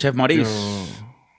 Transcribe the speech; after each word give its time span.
Chef 0.00 0.14
Maurice. 0.14 0.50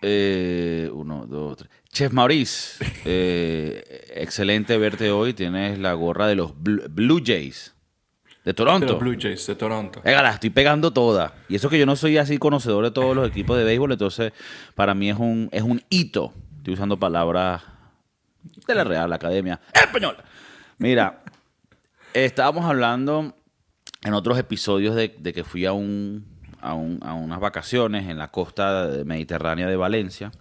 Eh, 0.03 0.87
uno, 0.93 1.25
dos, 1.25 1.57
tres. 1.57 1.71
Chef 1.91 2.13
Maurice, 2.13 2.85
eh, 3.05 4.11
excelente 4.13 4.77
verte 4.77 5.09
hoy. 5.09 5.33
Tienes 5.33 5.79
la 5.79 5.93
gorra 5.93 6.27
de 6.27 6.35
los 6.35 6.53
Blue, 6.61 6.83
Blue 6.87 7.23
Jays 7.25 7.73
de 8.45 8.53
Toronto. 8.53 8.85
De 8.85 8.91
los 8.91 9.01
Blue 9.01 9.17
Jays 9.19 9.47
de 9.47 9.55
Toronto. 9.55 9.99
Venga, 10.05 10.21
la 10.21 10.29
estoy 10.29 10.51
pegando 10.51 10.93
toda. 10.93 11.33
Y 11.49 11.55
eso 11.55 11.71
que 11.71 11.79
yo 11.79 11.87
no 11.87 11.95
soy 11.95 12.19
así 12.19 12.37
conocedor 12.37 12.83
de 12.83 12.91
todos 12.91 13.15
los 13.15 13.27
equipos 13.27 13.57
de 13.57 13.63
béisbol, 13.63 13.93
entonces 13.93 14.31
para 14.75 14.93
mí 14.93 15.09
es 15.09 15.17
un, 15.17 15.49
es 15.51 15.63
un 15.63 15.81
hito. 15.89 16.31
Estoy 16.57 16.75
usando 16.75 16.99
palabras 16.99 17.63
de 18.67 18.75
la 18.75 18.83
Real 18.83 19.11
Academia 19.11 19.59
Española. 19.73 20.23
Mira, 20.77 21.23
estábamos 22.13 22.65
hablando 22.65 23.35
en 24.03 24.13
otros 24.13 24.37
episodios 24.37 24.93
de, 24.93 25.15
de 25.17 25.33
que 25.33 25.43
fui 25.43 25.65
a, 25.65 25.73
un, 25.73 26.30
a, 26.61 26.73
un- 26.73 26.99
a 27.03 27.13
unas 27.13 27.39
vacaciones 27.39 28.07
en 28.09 28.17
la 28.17 28.29
costa 28.29 28.89
mediterránea 29.05 29.67
de 29.67 29.75
Valencia. 29.75 30.31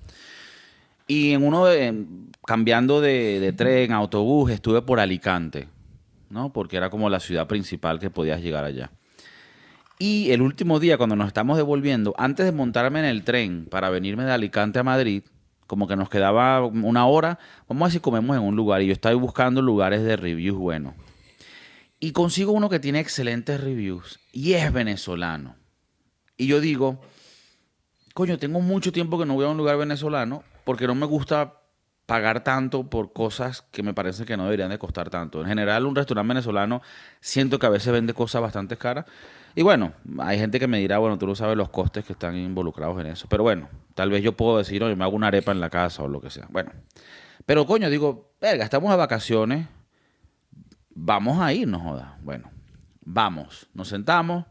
Y 1.07 1.33
en 1.33 1.45
uno 1.45 1.67
de, 1.67 2.05
cambiando 2.47 3.01
de, 3.01 3.41
de 3.41 3.53
tren, 3.53 3.93
autobús, 3.93 4.51
estuve 4.51 4.83
por 4.83 5.01
Alicante, 5.01 5.69
¿no? 6.29 6.53
Porque 6.53 6.77
era 6.77 6.89
como 6.91 7.11
la 7.11 7.19
ciudad 7.19 7.47
principal 7.49 7.99
que 7.99 8.11
podías 8.11 8.41
llegar 8.41 8.65
allá. 8.65 8.91
Y 9.99 10.31
el 10.31 10.41
último 10.41 10.79
día, 10.81 10.97
cuando 10.97 11.17
nos 11.17 11.27
estamos 11.27 11.57
devolviendo, 11.57 12.15
antes 12.17 12.47
de 12.47 12.53
montarme 12.53 13.01
en 13.01 13.05
el 13.07 13.25
tren 13.25 13.67
para 13.71 13.91
venirme 13.91 14.25
de 14.25 14.33
Alicante 14.33 14.79
a 14.79 14.83
Madrid, 14.85 15.25
como 15.67 15.87
que 15.87 15.95
nos 15.97 16.09
quedaba 16.09 16.65
una 16.65 17.07
hora, 17.07 17.39
vamos 17.69 17.83
a 17.83 17.85
ver 17.87 17.93
si 17.93 18.01
comemos 18.01 18.37
en 18.37 18.43
un 18.43 18.57
lugar. 18.57 18.81
Y 18.83 18.87
yo 18.87 18.93
estaba 18.93 19.15
buscando 19.17 19.61
lugares 19.63 20.03
de 20.03 20.17
reviews 20.17 20.59
buenos. 20.59 20.95
Y 22.01 22.13
consigo 22.13 22.53
uno 22.53 22.71
que 22.71 22.81
tiene 22.81 22.99
excelentes 23.01 23.61
reviews 23.61 24.21
y 24.33 24.55
es 24.55 24.73
venezolano. 24.73 25.55
Y 26.41 26.47
yo 26.47 26.59
digo, 26.59 26.99
coño, 28.15 28.39
tengo 28.39 28.63
mucho 28.63 28.93
tiempo 28.93 29.19
que 29.19 29.27
no 29.27 29.35
voy 29.35 29.45
a 29.45 29.49
un 29.49 29.59
lugar 29.59 29.77
venezolano 29.77 30.43
porque 30.65 30.87
no 30.87 30.95
me 30.95 31.05
gusta 31.05 31.61
pagar 32.07 32.43
tanto 32.43 32.89
por 32.89 33.13
cosas 33.13 33.61
que 33.61 33.83
me 33.83 33.93
parece 33.93 34.25
que 34.25 34.39
no 34.39 34.45
deberían 34.45 34.71
de 34.71 34.79
costar 34.79 35.11
tanto. 35.11 35.43
En 35.43 35.49
general, 35.49 35.85
un 35.85 35.95
restaurante 35.95 36.29
venezolano 36.29 36.81
siento 37.21 37.59
que 37.59 37.67
a 37.67 37.69
veces 37.69 37.93
vende 37.93 38.15
cosas 38.15 38.41
bastante 38.41 38.79
caras. 38.79 39.05
Y 39.55 39.61
bueno, 39.61 39.93
hay 40.19 40.39
gente 40.39 40.59
que 40.59 40.67
me 40.67 40.79
dirá, 40.79 40.97
bueno, 40.97 41.19
tú 41.19 41.27
no 41.27 41.35
sabes 41.35 41.59
los 41.59 41.69
costes 41.69 42.07
que 42.07 42.15
están 42.15 42.35
involucrados 42.35 42.99
en 43.03 43.09
eso. 43.09 43.27
Pero 43.29 43.43
bueno, 43.43 43.69
tal 43.95 44.09
vez 44.09 44.23
yo 44.23 44.35
puedo 44.35 44.57
decir, 44.57 44.83
oye, 44.83 44.97
me 44.97 45.05
hago 45.05 45.17
una 45.17 45.27
arepa 45.27 45.53
en 45.53 45.61
la 45.61 45.69
casa 45.69 46.03
o 46.03 46.09
lo 46.09 46.23
que 46.23 46.31
sea. 46.31 46.47
Bueno, 46.49 46.73
pero 47.45 47.67
coño, 47.67 47.91
digo, 47.91 48.33
verga, 48.41 48.65
estamos 48.65 48.91
de 48.91 48.97
vacaciones, 48.97 49.69
vamos 50.89 51.39
a 51.39 51.53
ir, 51.53 51.69
no 51.69 51.81
joda. 51.81 52.17
Bueno, 52.23 52.51
vamos, 53.03 53.69
nos 53.75 53.89
sentamos, 53.89 54.47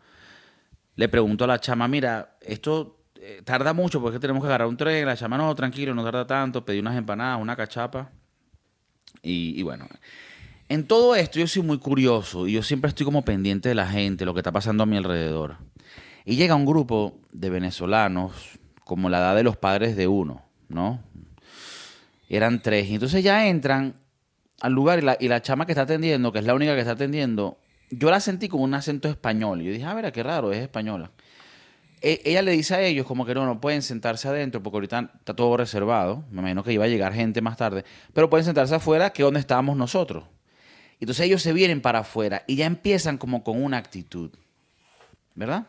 le 0.99 1.07
pregunto 1.07 1.45
a 1.45 1.47
la 1.47 1.61
chama, 1.61 1.87
mira, 1.87 2.35
esto 2.41 3.05
eh, 3.15 3.41
tarda 3.45 3.71
mucho 3.71 4.01
porque 4.01 4.19
tenemos 4.19 4.43
que 4.43 4.47
agarrar 4.47 4.67
un 4.67 4.75
tren. 4.75 5.05
La 5.05 5.15
chama, 5.15 5.37
no, 5.37 5.55
tranquilo, 5.55 5.95
no 5.95 6.03
tarda 6.03 6.27
tanto. 6.27 6.65
Pedí 6.65 6.79
unas 6.79 6.97
empanadas, 6.97 7.41
una 7.41 7.55
cachapa. 7.55 8.11
Y, 9.21 9.63
bueno, 9.63 9.87
en 10.67 10.85
todo 10.85 11.15
esto 11.15 11.39
yo 11.39 11.47
soy 11.47 11.61
muy 11.61 11.77
curioso 11.77 12.47
y 12.47 12.51
yo 12.51 12.63
siempre 12.63 12.89
estoy 12.89 13.05
como 13.05 13.23
pendiente 13.23 13.69
de 13.69 13.75
la 13.75 13.87
gente, 13.87 14.25
lo 14.25 14.33
que 14.33 14.41
está 14.41 14.51
pasando 14.51 14.83
a 14.83 14.85
mi 14.85 14.97
alrededor. 14.97 15.55
Y 16.25 16.35
llega 16.35 16.53
un 16.53 16.65
grupo 16.65 17.17
de 17.31 17.49
venezolanos, 17.49 18.33
como 18.83 19.09
la 19.09 19.19
edad 19.19 19.37
de 19.37 19.43
los 19.43 19.55
padres 19.55 19.95
de 19.95 20.09
uno, 20.09 20.43
¿no? 20.67 21.01
Eran 22.27 22.61
tres. 22.61 22.89
Y 22.89 22.95
entonces 22.95 23.23
ya 23.23 23.47
entran 23.47 23.95
al 24.59 24.73
lugar 24.73 24.99
y 24.99 25.03
la, 25.03 25.15
y 25.17 25.29
la 25.29 25.41
chama 25.41 25.65
que 25.65 25.71
está 25.71 25.83
atendiendo, 25.83 26.33
que 26.33 26.39
es 26.39 26.45
la 26.45 26.55
única 26.55 26.73
que 26.73 26.81
está 26.81 26.91
atendiendo, 26.91 27.57
yo 27.89 28.11
la 28.11 28.19
sentí 28.19 28.47
con 28.47 28.61
un 28.61 28.73
acento 28.73 29.07
español. 29.07 29.61
Yo 29.61 29.71
dije, 29.71 29.85
ah, 29.85 29.95
mira, 29.95 30.11
qué 30.11 30.23
raro, 30.23 30.51
es 30.51 30.59
española. 30.61 31.11
E- 32.01 32.21
ella 32.23 32.41
le 32.41 32.51
dice 32.51 32.75
a 32.75 32.81
ellos 32.81 33.05
como 33.05 33.25
que 33.25 33.33
no, 33.33 33.45
no 33.45 33.59
pueden 33.59 33.81
sentarse 33.81 34.27
adentro 34.27 34.63
porque 34.63 34.77
ahorita 34.77 35.11
está 35.19 35.35
todo 35.35 35.57
reservado. 35.57 36.23
Me 36.31 36.39
imagino 36.39 36.63
que 36.63 36.73
iba 36.73 36.85
a 36.85 36.87
llegar 36.87 37.13
gente 37.13 37.41
más 37.41 37.57
tarde. 37.57 37.83
Pero 38.13 38.29
pueden 38.29 38.45
sentarse 38.45 38.75
afuera, 38.75 39.11
que 39.11 39.21
es 39.21 39.25
donde 39.25 39.39
estábamos 39.39 39.75
nosotros. 39.77 40.25
Entonces 40.99 41.25
ellos 41.25 41.41
se 41.41 41.53
vienen 41.53 41.81
para 41.81 41.99
afuera 41.99 42.43
y 42.47 42.55
ya 42.55 42.65
empiezan 42.65 43.17
como 43.17 43.43
con 43.43 43.61
una 43.61 43.77
actitud. 43.77 44.31
¿Verdad? 45.35 45.67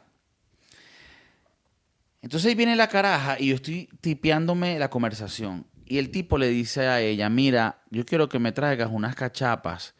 Entonces 2.22 2.48
ahí 2.48 2.54
viene 2.54 2.76
la 2.76 2.88
caraja 2.88 3.36
y 3.38 3.48
yo 3.48 3.54
estoy 3.54 3.88
tipeándome 4.00 4.78
la 4.78 4.90
conversación. 4.90 5.66
Y 5.86 5.98
el 5.98 6.10
tipo 6.10 6.38
le 6.38 6.48
dice 6.48 6.86
a 6.86 7.00
ella, 7.00 7.28
mira, 7.28 7.78
yo 7.90 8.04
quiero 8.04 8.28
que 8.28 8.38
me 8.38 8.52
traigas 8.52 8.90
unas 8.92 9.14
cachapas 9.14 9.94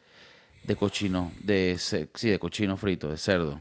de 0.71 0.77
cochino, 0.77 1.33
de, 1.43 1.77
sí, 1.79 2.31
de 2.31 2.39
cochino 2.39 2.77
frito, 2.77 3.09
de 3.11 3.17
cerdo. 3.17 3.61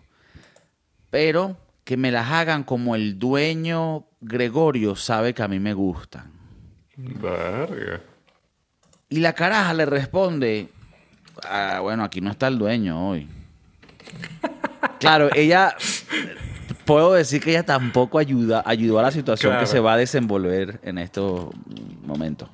Pero 1.10 1.58
que 1.84 1.98
me 1.98 2.12
las 2.12 2.30
hagan 2.30 2.64
como 2.64 2.94
el 2.96 3.18
dueño 3.18 4.06
Gregorio 4.22 4.96
sabe 4.96 5.34
que 5.34 5.42
a 5.42 5.48
mí 5.48 5.60
me 5.60 5.74
gustan. 5.74 6.32
Verga. 6.96 8.02
Y 9.10 9.22
la 9.22 9.34
caraja 9.34 9.74
le 9.74 9.88
responde, 9.88 10.70
"Ah, 11.44 11.80
bueno, 11.82 12.04
aquí 12.04 12.22
no 12.22 12.30
está 12.30 12.48
el 12.48 12.60
dueño 12.60 13.10
hoy. 13.10 13.28
Claro, 15.00 15.30
ella, 15.34 15.76
puedo 16.84 17.14
decir 17.14 17.42
que 17.42 17.52
ella 17.52 17.64
tampoco 17.64 18.20
ayuda, 18.20 18.62
ayudó 18.66 19.00
a 19.00 19.04
la 19.04 19.12
situación 19.12 19.52
Claro. 19.52 19.62
que 19.66 19.72
se 19.72 19.80
va 19.80 19.94
a 19.94 19.98
desenvolver 19.98 20.80
en 20.84 20.98
estos 20.98 21.50
momentos. 22.06 22.50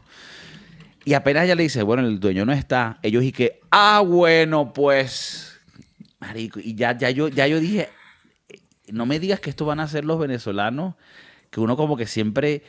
Y 1.06 1.14
apenas 1.14 1.46
ella 1.46 1.54
le 1.54 1.64
dice, 1.64 1.84
bueno, 1.84 2.06
el 2.06 2.20
dueño 2.20 2.46
no 2.46 2.52
está, 2.52 2.98
ellos 3.04 3.24
y 3.24 3.32
que, 3.32 3.62
ah, 3.70 4.02
bueno, 4.04 4.74
pues, 4.74 5.56
marico, 6.20 6.60
y 6.60 6.74
ya, 6.74 6.98
ya, 6.98 7.12
yo, 7.12 7.28
ya 7.28 7.46
yo 7.46 7.60
dije, 7.60 7.90
no 8.92 9.06
me 9.06 9.20
digas 9.20 9.40
que 9.40 9.52
esto 9.52 9.68
van 9.68 9.80
a 9.80 9.88
ser 9.88 10.04
los 10.04 10.18
venezolanos, 10.18 10.96
que 11.52 11.60
uno 11.60 11.78
como 11.78 11.96
que 11.96 12.08
siempre 12.08 12.64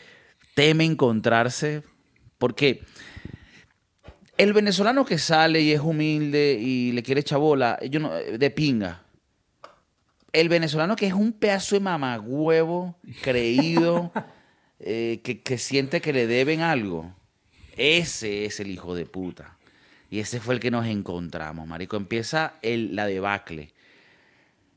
teme 0.55 0.85
encontrarse, 0.85 1.83
porque 2.37 2.83
el 4.37 4.53
venezolano 4.53 5.07
que 5.07 5.17
sale 5.17 5.63
y 5.63 5.73
es 5.73 5.81
humilde 5.81 6.59
y 6.61 6.93
le 6.93 7.03
quiere 7.03 7.23
chabola, 7.23 7.79
yo 7.89 8.01
no, 8.01 8.13
de 8.13 8.51
pinga. 8.51 9.03
El 10.35 10.51
venezolano 10.51 10.95
que 10.95 11.07
es 11.07 11.15
un 11.15 11.33
pedazo 11.33 11.77
de 11.77 11.81
mamagüevo, 11.81 12.99
creído, 13.23 14.13
eh, 14.81 15.23
que, 15.25 15.41
que 15.41 15.57
siente 15.57 16.03
que 16.03 16.13
le 16.13 16.27
deben 16.27 16.61
algo, 16.61 17.16
ese 17.77 18.45
es 18.47 18.61
el 18.61 18.71
hijo 18.71 18.95
de 18.95 19.07
puta. 19.07 19.57
Y 20.11 20.21
ese 20.21 20.41
fue 20.41 20.55
el 20.55 20.61
que 20.61 20.71
nos 20.71 20.87
encontramos, 20.87 21.67
marico. 21.67 21.97
Empieza 21.97 22.55
el, 22.63 22.95
la 22.97 23.07
debacle. 23.07 23.75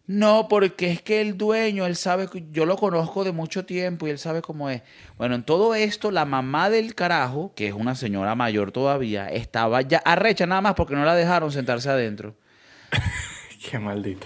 No, 0.08 0.48
porque 0.50 0.90
es 0.90 1.04
que 1.04 1.22
el 1.22 1.38
dueño, 1.38 1.86
él 1.86 1.96
sabe, 1.96 2.28
yo 2.52 2.66
lo 2.66 2.78
conozco 2.78 3.24
de 3.24 3.32
mucho 3.32 3.64
tiempo 3.66 4.08
y 4.08 4.10
él 4.10 4.18
sabe 4.18 4.42
cómo 4.42 4.72
es. 4.72 4.82
Bueno, 5.20 5.36
en 5.36 5.44
todo 5.44 5.76
esto, 5.76 6.10
la 6.10 6.26
mamá 6.26 6.72
del 6.72 6.96
carajo, 6.96 7.54
que 7.56 7.68
es 7.68 7.76
una 7.76 7.94
señora 7.94 8.34
mayor 8.34 8.72
todavía, 8.72 9.28
estaba 9.28 9.84
ya 9.84 10.00
arrecha 10.00 10.48
nada 10.48 10.62
más 10.62 10.74
porque 10.74 10.96
no 10.96 11.06
la 11.06 11.14
dejaron 11.14 11.52
sentarse 11.52 11.92
adentro. 11.92 12.36
Qué 13.70 13.78
maldito. 13.78 14.26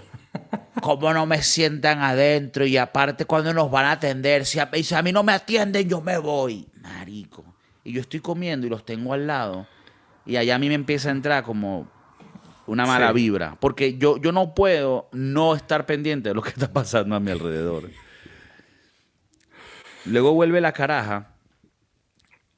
¿Cómo 0.82 1.14
no 1.14 1.26
me 1.26 1.42
sientan 1.44 2.02
adentro? 2.02 2.66
Y 2.66 2.78
aparte, 2.78 3.26
cuando 3.26 3.54
nos 3.54 3.70
van 3.70 3.86
a 3.86 3.92
atender? 3.92 4.46
Si 4.46 4.60
a, 4.60 4.70
si 4.72 4.96
a 4.96 5.02
mí 5.02 5.12
no 5.12 5.24
me 5.24 5.34
atienden, 5.34 5.90
yo 5.90 6.00
me 6.00 6.18
voy. 6.18 6.66
Marico. 6.82 7.53
Y 7.84 7.94
yo 7.94 8.02
estoy 8.02 8.20
comiendo 8.22 8.66
y 8.68 8.70
los 8.70 8.86
tengo 8.86 9.14
al 9.14 9.28
lado. 9.28 9.68
Y 10.26 10.38
allá 10.38 10.56
a 10.56 10.60
mí 10.60 10.70
me 10.70 10.76
empieza 10.76 11.10
a 11.10 11.12
entrar 11.12 11.44
como 11.44 11.88
una 12.66 12.86
mala 12.86 13.10
Sí. 13.10 13.14
vibra. 13.16 13.58
Porque 13.60 13.98
yo, 13.98 14.18
yo 14.18 14.32
no 14.32 14.54
puedo 14.56 15.10
no 15.12 15.54
estar 15.56 15.86
pendiente 15.86 16.30
de 16.30 16.36
lo 16.36 16.42
que 16.42 16.50
está 16.50 16.72
pasando 16.72 17.16
a 17.16 17.20
mi 17.20 17.32
alrededor. 17.32 17.90
Luego 20.06 20.34
vuelve 20.34 20.62
la 20.62 20.72
caraja. 20.72 21.30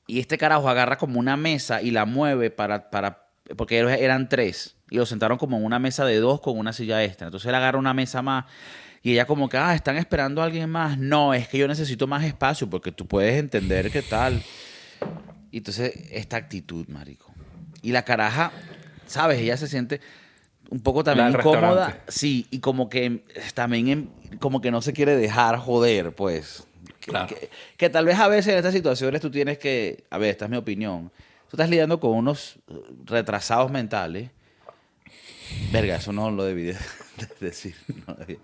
Y 0.07 0.19
este 0.19 0.37
carajo 0.37 0.69
agarra 0.69 0.97
como 0.97 1.19
una 1.19 1.35
mesa 1.37 1.81
y 1.81 1.89
la 1.91 2.05
mueve 2.05 2.51
para, 2.51 2.91
para 2.91 3.27
porque 3.57 3.79
eran 3.79 4.29
tres. 4.29 4.75
Y 4.91 4.97
lo 4.97 5.05
sentaron 5.07 5.37
como 5.39 5.57
en 5.57 5.65
una 5.65 5.79
mesa 5.79 6.05
de 6.05 6.19
dos 6.19 6.41
con 6.41 6.57
una 6.59 6.73
silla 6.73 7.03
extra. 7.03 7.27
Entonces 7.27 7.49
él 7.49 7.55
agarra 7.55 7.79
una 7.79 7.93
mesa 7.93 8.21
más. 8.21 8.45
Y 9.01 9.13
ella 9.13 9.25
como 9.25 9.49
que, 9.49 9.57
ah, 9.57 9.73
están 9.75 9.97
esperando 9.97 10.41
a 10.41 10.45
alguien 10.45 10.69
más. 10.69 10.97
No, 10.97 11.33
es 11.33 11.47
que 11.47 11.57
yo 11.57 11.67
necesito 11.67 12.05
más 12.07 12.23
espacio 12.23 12.69
porque 12.69 12.91
tú 12.91 13.07
puedes 13.07 13.39
entender 13.39 13.91
qué 13.91 14.01
tal. 14.03 14.43
Y 15.51 15.57
entonces 15.57 15.93
esta 16.11 16.37
actitud, 16.37 16.87
marico. 16.87 17.33
Y 17.81 17.91
la 17.91 18.03
caraja, 18.03 18.51
¿sabes? 19.07 19.39
Ella 19.39 19.57
se 19.57 19.67
siente 19.67 20.01
un 20.69 20.79
poco 20.79 21.03
también 21.03 21.29
incómoda. 21.29 22.01
Sí, 22.07 22.47
y 22.51 22.59
como 22.59 22.89
que 22.89 23.23
también 23.53 23.87
em- 23.87 24.09
como 24.39 24.59
que 24.61 24.71
no 24.71 24.81
se 24.81 24.93
quiere 24.93 25.15
dejar 25.15 25.57
joder, 25.57 26.13
pues. 26.13 26.65
Que, 26.99 27.11
Claro. 27.11 27.27
que- 27.27 27.49
que 27.77 27.89
tal 27.89 28.05
vez 28.05 28.17
a 28.19 28.27
veces 28.27 28.51
en 28.53 28.57
estas 28.57 28.73
situaciones 28.73 29.21
tú 29.21 29.29
tienes 29.29 29.59
que, 29.59 30.03
a 30.09 30.17
ver, 30.17 30.31
esta 30.31 30.45
es 30.45 30.51
mi 30.51 30.57
opinión, 30.57 31.11
tú 31.49 31.55
estás 31.55 31.69
lidiando 31.69 31.99
con 31.99 32.11
unos 32.11 32.57
eh, 32.67 32.73
retrasados 33.05 33.71
mentales. 33.71 34.31
Verga, 35.71 35.97
eso 35.97 36.11
no 36.11 36.31
lo 36.31 36.43
debí 36.43 36.63
de- 36.63 36.73
de 37.39 37.45
decir. 37.45 37.75
no 38.07 38.15
debí. 38.15 38.39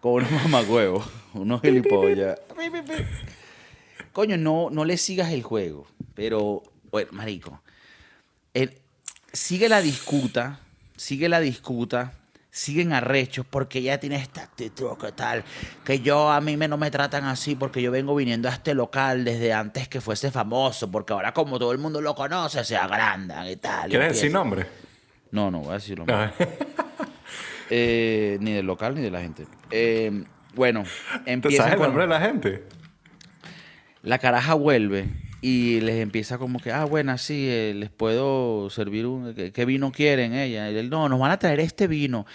Con 0.00 0.14
unos 0.14 0.30
mamagüevos, 0.42 1.06
unos 1.34 1.60
gilipollas. 1.60 2.38
Coño, 4.12 4.36
no, 4.36 4.68
no 4.70 4.84
le 4.84 4.96
sigas 4.96 5.32
el 5.32 5.42
juego. 5.42 5.86
Pero, 6.14 6.62
bueno, 6.90 7.10
marico, 7.12 7.62
el- 8.54 8.78
sigue 9.32 9.68
la 9.68 9.80
discuta, 9.80 10.60
sigue 10.96 11.28
la 11.28 11.40
discuta, 11.40 12.12
siguen 12.50 12.92
arrechos 12.92 13.46
porque 13.48 13.78
ella 13.78 14.00
tiene 14.00 14.16
esta 14.16 14.42
actitud 14.42 14.98
que 14.98 15.12
tal, 15.12 15.44
que 15.84 16.00
yo 16.00 16.30
a 16.30 16.40
mí 16.40 16.56
me 16.56 16.66
no 16.66 16.76
me 16.76 16.90
tratan 16.90 17.24
así 17.24 17.54
porque 17.54 17.80
yo 17.80 17.92
vengo 17.92 18.14
viniendo 18.16 18.48
a 18.48 18.52
este 18.52 18.74
local 18.74 19.24
desde 19.24 19.52
antes 19.52 19.86
que 19.88 20.00
fuese 20.00 20.32
famoso, 20.32 20.90
porque 20.90 21.12
ahora 21.12 21.32
como 21.32 21.60
todo 21.60 21.70
el 21.70 21.78
mundo 21.78 22.00
lo 22.00 22.14
conoce, 22.16 22.64
se 22.64 22.76
agrandan 22.76 23.46
y 23.48 23.54
tal. 23.56 23.88
¿Quieres 23.88 24.14
decir 24.14 24.32
nombre? 24.32 24.66
No, 25.30 25.48
no 25.52 25.60
voy 25.60 25.70
a 25.70 25.74
decirlo. 25.74 26.04
Ah, 26.08 26.32
Eh, 27.72 28.36
ni 28.40 28.52
del 28.52 28.66
local 28.66 28.96
ni 28.96 29.00
de 29.00 29.10
la 29.12 29.20
gente. 29.20 29.46
Eh, 29.70 30.24
bueno, 30.54 30.82
¿Tú 30.82 31.20
empieza 31.26 31.58
sabes 31.62 31.74
el 31.74 31.78
con- 31.78 31.86
nombre 31.88 32.02
de 32.02 32.08
la 32.08 32.20
gente? 32.20 32.64
La 34.02 34.18
caraja 34.18 34.54
vuelve 34.54 35.08
y 35.42 35.80
les 35.80 36.00
empieza 36.00 36.38
como 36.38 36.58
que, 36.58 36.72
ah, 36.72 36.84
bueno, 36.84 37.16
sí, 37.18 37.46
eh, 37.48 37.72
les 37.74 37.90
puedo 37.90 38.68
servir 38.70 39.06
un... 39.06 39.34
¿qué, 39.34 39.64
vino 39.64 39.90
quieren 39.92 40.34
ella? 40.34 40.70
Y 40.70 40.76
él, 40.76 40.90
no, 40.90 41.08
nos 41.08 41.18
van 41.18 41.30
a 41.30 41.38
traer 41.38 41.60
este 41.60 41.86
vino. 41.86 42.26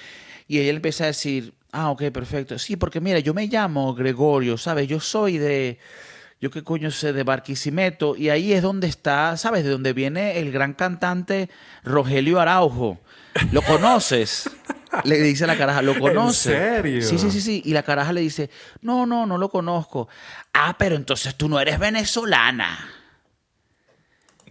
Y 0.48 0.60
ella 0.60 0.72
empieza 0.72 1.04
a 1.04 1.08
decir, 1.08 1.54
ah, 1.72 1.92
ok, 1.92 2.04
perfecto. 2.12 2.58
Sí, 2.58 2.76
porque 2.76 3.02
mira, 3.02 3.20
yo 3.20 3.34
me 3.34 3.48
llamo 3.48 3.94
Gregorio, 3.94 4.58
¿sabes? 4.58 4.88
Yo 4.88 5.00
soy 5.00 5.38
de... 5.38 5.80
Yo 6.42 6.52
qué 6.52 6.64
coño 6.64 6.92
sé, 6.92 7.14
de 7.14 7.24
Barquisimeto. 7.24 8.16
Y 8.16 8.30
ahí 8.30 8.54
es 8.54 8.62
donde 8.62 8.88
está, 8.88 9.38
¿sabes? 9.38 9.64
De 9.64 9.70
donde 9.70 9.94
viene 9.94 10.40
el 10.40 10.52
gran 10.52 10.74
cantante 10.74 11.50
Rogelio 11.84 12.40
Araujo. 12.40 13.00
¿Lo 13.52 13.62
conoces? 13.62 14.50
Le 15.04 15.22
dice 15.22 15.46
la 15.46 15.58
caraja, 15.58 15.82
¿lo 15.82 15.98
conoces? 16.00 16.54
serio? 16.54 17.02
Sí, 17.02 17.18
sí, 17.18 17.32
sí, 17.32 17.42
sí. 17.42 17.62
Y 17.66 17.74
la 17.74 17.84
caraja 17.84 18.14
le 18.14 18.22
dice, 18.22 18.50
no, 18.82 19.06
no, 19.06 19.26
no 19.26 19.38
lo 19.38 19.50
conozco. 19.50 20.08
Ah, 20.54 20.76
pero 20.78 20.96
entonces 20.96 21.36
tú 21.36 21.50
no 21.50 21.60
eres 21.60 21.80
venezolana. 21.80 22.90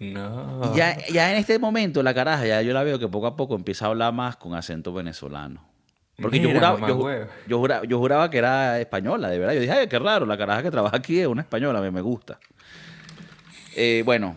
No. 0.01 0.75
Ya, 0.75 0.99
ya 1.07 1.31
en 1.31 1.37
este 1.37 1.59
momento 1.59 2.03
la 2.03 2.15
caraja, 2.15 2.47
ya 2.47 2.63
yo 2.63 2.73
la 2.73 2.83
veo 2.83 2.99
que 2.99 3.09
poco 3.09 3.27
a 3.27 3.37
poco 3.37 3.55
empieza 3.55 3.87
a 3.87 3.89
hablar 3.89 4.13
más 4.13 4.37
con 4.37 4.55
acento 4.55 4.93
venezolano. 4.93 5.65
Porque 6.21 6.39
yo, 6.39 6.51
juraba, 6.51 6.79
yo 7.47 7.59
juraba, 7.59 7.85
yo 7.85 7.99
juraba 7.99 8.31
que 8.31 8.39
era 8.39 8.81
española, 8.81 9.29
de 9.31 9.39
verdad. 9.39 9.55
Yo 9.55 9.61
dije, 9.61 9.73
ay, 9.73 9.89
qué 9.89 9.99
raro, 9.99 10.27
la 10.27 10.39
caraja 10.39 10.63
que 10.63 10.71
trabaja 10.71 10.97
aquí 10.97 11.19
es 11.19 11.27
una 11.27 11.43
española, 11.43 11.81
me, 11.81 11.91
me 11.91 12.01
gusta. 12.01 12.39
Eh, 13.75 14.03
bueno. 14.05 14.37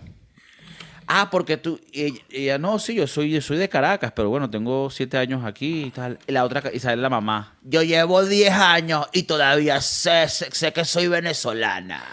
Ah, 1.07 1.29
porque 1.31 1.55
tú, 1.55 1.79
ella, 1.93 2.19
ella, 2.29 2.57
no, 2.57 2.79
sí, 2.79 2.95
yo 2.95 3.07
soy, 3.07 3.39
soy 3.39 3.57
de 3.57 3.69
Caracas, 3.69 4.11
pero 4.13 4.29
bueno, 4.29 4.49
tengo 4.49 4.89
siete 4.89 5.17
años 5.17 5.45
aquí 5.45 5.85
y 5.85 5.91
tal. 5.91 6.19
La 6.27 6.43
otra, 6.43 6.63
y 6.73 6.79
sale 6.79 7.01
la 7.01 7.09
mamá. 7.09 7.55
Yo 7.63 7.81
llevo 7.81 8.25
diez 8.25 8.51
años 8.51 9.07
y 9.13 9.23
todavía 9.23 9.79
sé, 9.79 10.27
sé, 10.27 10.49
sé 10.51 10.73
que 10.73 10.83
soy 10.83 11.07
venezolana. 11.07 12.03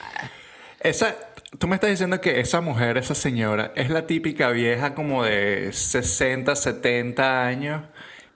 Esa, 0.79 1.17
tú 1.59 1.67
me 1.67 1.75
estás 1.75 1.91
diciendo 1.91 2.21
que 2.21 2.41
esa 2.41 2.61
mujer, 2.61 2.97
esa 2.97 3.15
señora, 3.15 3.73
es 3.75 3.91
la 3.91 4.07
típica 4.07 4.51
vieja 4.51 4.95
como 4.95 5.25
de 5.25 5.73
60, 5.73 6.55
70 6.55 7.47
años 7.47 7.83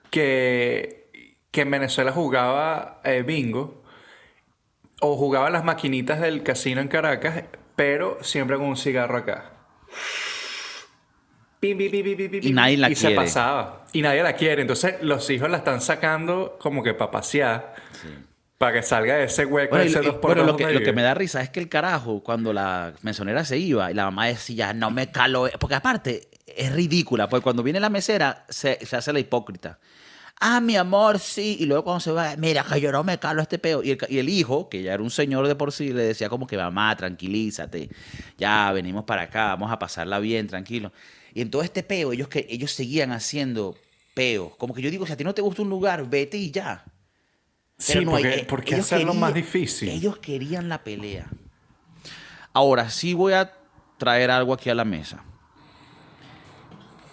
que, 0.09 1.33
que 1.51 1.61
en 1.61 1.71
Venezuela 1.71 2.11
jugaba 2.11 2.99
eh, 3.03 3.23
bingo 3.23 3.83
o 5.01 5.15
jugaba 5.15 5.49
las 5.49 5.63
maquinitas 5.63 6.19
del 6.19 6.43
casino 6.43 6.81
en 6.81 6.89
Caracas, 6.89 7.43
pero 7.75 8.17
siempre 8.21 8.57
con 8.57 8.67
un 8.67 8.77
cigarro 8.77 9.17
acá. 9.17 9.53
Pim, 11.59 11.77
pim, 11.77 11.91
pim, 11.91 12.39
Y 12.41 12.51
nadie 12.53 12.77
la 12.77 12.89
y 12.89 12.95
se 12.95 13.11
pasaba. 13.11 13.85
Y 13.91 14.01
nadie 14.01 14.23
la 14.23 14.33
quiere. 14.33 14.61
Entonces 14.61 14.95
los 15.01 15.29
hijos 15.29 15.49
la 15.49 15.57
están 15.57 15.81
sacando 15.81 16.57
como 16.59 16.81
que 16.81 16.93
para 16.93 17.11
pasear. 17.11 17.75
Para 18.57 18.73
que 18.73 18.83
salga 18.83 19.15
de 19.15 19.23
ese 19.25 19.45
hueco, 19.45 19.75
Bueno, 19.75 19.85
ese 19.89 19.99
y- 19.99 20.05
dos 20.05 20.15
por 20.15 20.35
dos 20.35 20.45
lo, 20.45 20.57
que, 20.57 20.71
lo 20.73 20.93
me 20.93 21.01
da 21.01 21.13
risa 21.13 21.41
es 21.41 21.49
que 21.49 21.61
el 21.61 21.69
carajo, 21.69 22.21
cuando 22.21 22.51
la 22.51 22.93
mesonera 23.03 23.45
se 23.45 23.57
iba 23.57 23.89
y 23.89 23.93
la 23.93 24.03
mamá 24.05 24.27
decía, 24.27 24.73
no 24.73 24.91
me 24.91 25.11
calo, 25.11 25.47
e-", 25.47 25.51
porque 25.57 25.75
aparte 25.75 26.27
es 26.45 26.71
ridícula, 26.73 27.29
porque 27.29 27.43
cuando 27.43 27.63
viene 27.63 27.79
la 27.79 27.89
mesera 27.89 28.45
se, 28.49 28.85
se 28.85 28.97
hace 28.97 29.13
la 29.13 29.19
hipócrita. 29.19 29.79
Ah, 30.41 30.61
mi 30.61 30.75
amor, 30.77 31.19
sí. 31.19 31.57
Y 31.59 31.65
luego 31.65 31.83
cuando 31.85 31.99
se 31.99 32.11
va, 32.11 32.35
mira, 32.37 32.63
que 32.63 32.79
yo 32.79 32.91
no 32.91 33.03
me 33.03 33.17
calo 33.17 33.41
este 33.41 33.59
peo. 33.59 33.83
Y 33.83 33.91
el, 33.91 33.97
y 34.07 34.19
el 34.19 34.29
hijo, 34.29 34.69
que 34.69 34.81
ya 34.81 34.93
era 34.93 35.03
un 35.03 35.11
señor 35.11 35.47
de 35.47 35.55
por 35.55 35.71
sí, 35.73 35.91
le 35.91 36.03
decía 36.03 36.29
como 36.29 36.47
que, 36.47 36.55
mamá, 36.57 36.95
tranquilízate. 36.95 37.89
Ya 38.37 38.71
venimos 38.71 39.03
para 39.03 39.23
acá, 39.23 39.47
vamos 39.47 39.71
a 39.71 39.77
pasarla 39.79 40.19
bien, 40.19 40.47
tranquilo. 40.47 40.91
Y 41.33 41.41
en 41.41 41.51
todo 41.51 41.61
este 41.61 41.83
peo, 41.83 42.11
ellos, 42.13 42.27
que, 42.27 42.45
ellos 42.49 42.71
seguían 42.71 43.11
haciendo 43.11 43.75
peo. 44.13 44.49
Como 44.57 44.73
que 44.73 44.81
yo 44.81 44.89
digo, 44.91 45.05
si 45.05 45.13
a 45.13 45.17
ti 45.17 45.23
no 45.23 45.33
te 45.33 45.41
gusta 45.41 45.61
un 45.61 45.69
lugar, 45.69 46.09
vete 46.09 46.37
y 46.37 46.51
ya. 46.51 46.83
Sí, 47.77 47.93
Pero 47.93 48.05
no, 48.05 48.11
porque, 48.11 48.33
eh, 48.35 48.45
¿por 48.45 48.63
qué 48.63 48.75
ellos 48.75 48.85
hacerlo 48.85 49.07
querían- 49.13 49.19
más 49.19 49.33
difícil? 49.33 49.89
Ellos 49.89 50.17
querían 50.17 50.69
la 50.69 50.83
pelea. 50.83 51.29
Ahora 52.53 52.89
sí 52.89 53.13
voy 53.13 53.33
a 53.33 53.51
traer 53.97 54.31
algo 54.31 54.53
aquí 54.53 54.69
a 54.69 54.75
la 54.75 54.85
mesa. 54.85 55.23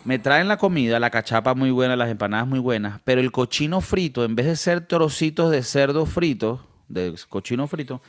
Me 0.05 0.19
traen 0.21 0.47
la 0.47 0.57
comida, 0.57 1.01
la 1.01 1.11
cachapa 1.11 1.55
muy 1.55 1.71
buena, 1.73 1.97
las 1.97 2.09
empanadas 2.09 2.47
muy 2.47 2.61
buenas, 2.61 3.01
pero 3.05 3.21
el 3.21 3.33
cochino 3.33 3.81
frito, 3.81 4.25
en 4.25 4.37
vez 4.37 4.47
de 4.47 4.57
ser 4.57 4.87
trocitos 4.87 5.51
de 5.51 5.63
cerdo 5.65 6.07
frito, 6.07 6.65
de 6.89 7.15
cochino 7.29 7.67
frito, 7.67 8.01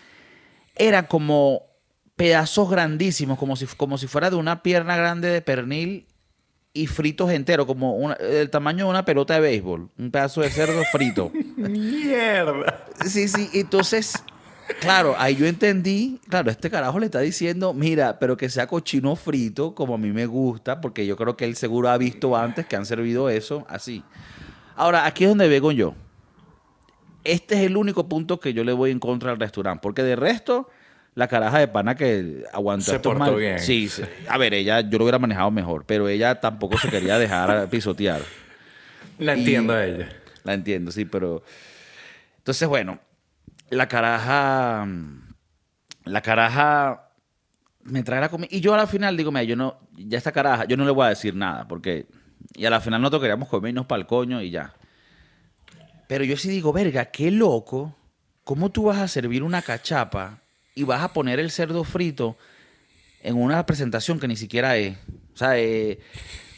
era 0.76 1.08
como 1.08 1.64
pedazos 2.18 2.70
grandísimos, 2.70 3.38
como 3.40 3.56
si, 3.56 3.66
como 3.66 3.98
si 3.98 4.08
fuera 4.08 4.30
de 4.30 4.36
una 4.36 4.62
pierna 4.64 4.98
grande 4.98 5.30
de 5.30 5.42
pernil 5.42 6.06
y 6.74 6.88
fritos 6.88 7.32
enteros, 7.32 7.66
como 7.66 7.96
una- 7.96 8.16
el 8.16 8.50
tamaño 8.50 8.86
de 8.86 8.90
una 8.92 9.06
pelota 9.06 9.36
de 9.36 9.40
béisbol, 9.40 9.90
un 9.98 10.12
pedazo 10.12 10.42
de 10.42 10.50
cerdo 10.50 10.84
frito. 10.92 11.32
Mierda. 11.58 12.86
Sí, 13.06 13.28
sí, 13.28 13.50
entonces, 13.54 14.22
claro, 14.82 15.16
ahí 15.18 15.36
yo 15.36 15.46
entendí, 15.48 16.20
claro, 16.28 16.52
este 16.52 16.70
carajo 16.70 17.00
le 17.00 17.06
está 17.06 17.20
diciendo, 17.20 17.74
mira, 17.74 18.20
pero 18.20 18.36
que 18.36 18.50
sea 18.50 18.68
cochino 18.68 19.16
frito, 19.16 19.74
como 19.74 19.96
a 19.96 19.98
mí 19.98 20.12
me 20.12 20.26
gusta, 20.26 20.82
porque 20.82 21.06
yo 21.06 21.16
creo 21.16 21.38
que 21.38 21.46
él 21.46 21.56
seguro 21.56 21.90
ha 21.90 21.98
visto 21.98 22.36
antes 22.36 22.66
que 22.66 22.76
han 22.76 22.86
servido 22.86 23.30
eso 23.30 23.66
así. 23.70 24.04
Ahora, 24.76 25.06
aquí 25.06 25.24
es 25.24 25.30
donde 25.30 25.48
vengo 25.48 25.72
yo. 25.72 25.96
Este 27.24 27.56
es 27.56 27.62
el 27.62 27.76
único 27.78 28.08
punto 28.08 28.40
que 28.40 28.54
yo 28.54 28.64
le 28.64 28.74
voy 28.74 28.92
en 28.92 29.00
contra 29.00 29.32
al 29.32 29.40
restaurante, 29.40 29.82
porque 29.82 30.04
de 30.04 30.16
resto, 30.16 30.70
la 31.18 31.28
caraja 31.28 31.58
de 31.58 31.68
pana 31.68 31.96
que 31.96 32.44
aguantó 32.54 32.92
Se 32.92 33.00
portó 33.00 33.18
mal- 33.20 33.36
bien. 33.36 33.58
Sí, 33.58 33.90
sí. 33.90 34.04
a 34.30 34.38
ver, 34.38 34.54
ella, 34.54 34.82
yo 34.82 35.00
lo 35.00 35.04
hubiera 35.06 35.18
manejado 35.18 35.50
mejor, 35.50 35.84
pero 35.84 36.08
ella 36.08 36.40
tampoco 36.40 36.78
se 36.78 36.90
quería 36.90 37.18
dejar 37.18 37.68
pisotear. 37.72 38.22
La 39.18 39.36
Y- 39.36 39.40
entiendo 39.40 39.74
a 39.74 39.84
ella. 39.84 40.10
La 40.44 40.54
entiendo, 40.54 40.92
sí, 40.92 41.06
pero. 41.06 41.42
Entonces, 42.38 42.68
bueno, 42.68 43.00
la 43.72 43.88
caraja. 43.88 44.88
La 46.06 46.22
caraja 46.22 47.10
me 47.84 48.04
trae 48.04 48.22
la 48.22 48.30
comida. 48.30 48.48
Y 48.52 48.62
yo 48.62 48.76
a 48.76 48.78
la 48.78 48.86
final 48.86 49.18
digo, 49.18 49.32
mira, 49.32 49.44
yo 49.44 49.56
no. 49.56 49.80
Ya 49.98 50.20
esta 50.20 50.32
caraja, 50.32 50.66
yo 50.66 50.78
no 50.78 50.86
le 50.86 50.92
voy 50.92 51.08
a 51.08 51.10
decir 51.10 51.36
nada, 51.36 51.68
porque. 51.68 52.06
Y 52.54 52.66
a 52.66 52.70
la 52.70 52.80
final 52.80 53.02
nosotros 53.02 53.22
queríamos 53.24 53.50
comernos 53.50 53.88
para 53.88 54.00
el 54.02 54.06
coño 54.06 54.40
y 54.42 54.52
ya. 54.52 54.72
Pero 56.08 56.24
yo 56.24 56.38
sí 56.38 56.48
digo, 56.48 56.72
verga, 56.72 57.06
qué 57.06 57.32
loco. 57.32 57.96
¿Cómo 58.44 58.70
tú 58.70 58.84
vas 58.84 59.00
a 59.00 59.08
servir 59.08 59.42
una 59.44 59.64
cachapa 59.64 60.42
y 60.78 60.84
vas 60.84 61.02
a 61.04 61.14
poner 61.14 61.40
el 61.40 61.52
cerdo 61.52 61.84
frito 61.84 62.38
en 63.22 63.36
una 63.36 63.66
presentación 63.66 64.20
que 64.20 64.28
ni 64.28 64.36
siquiera 64.36 64.78
es? 64.78 64.96
O 65.34 65.38
sea, 65.38 65.58
eh, 65.58 66.00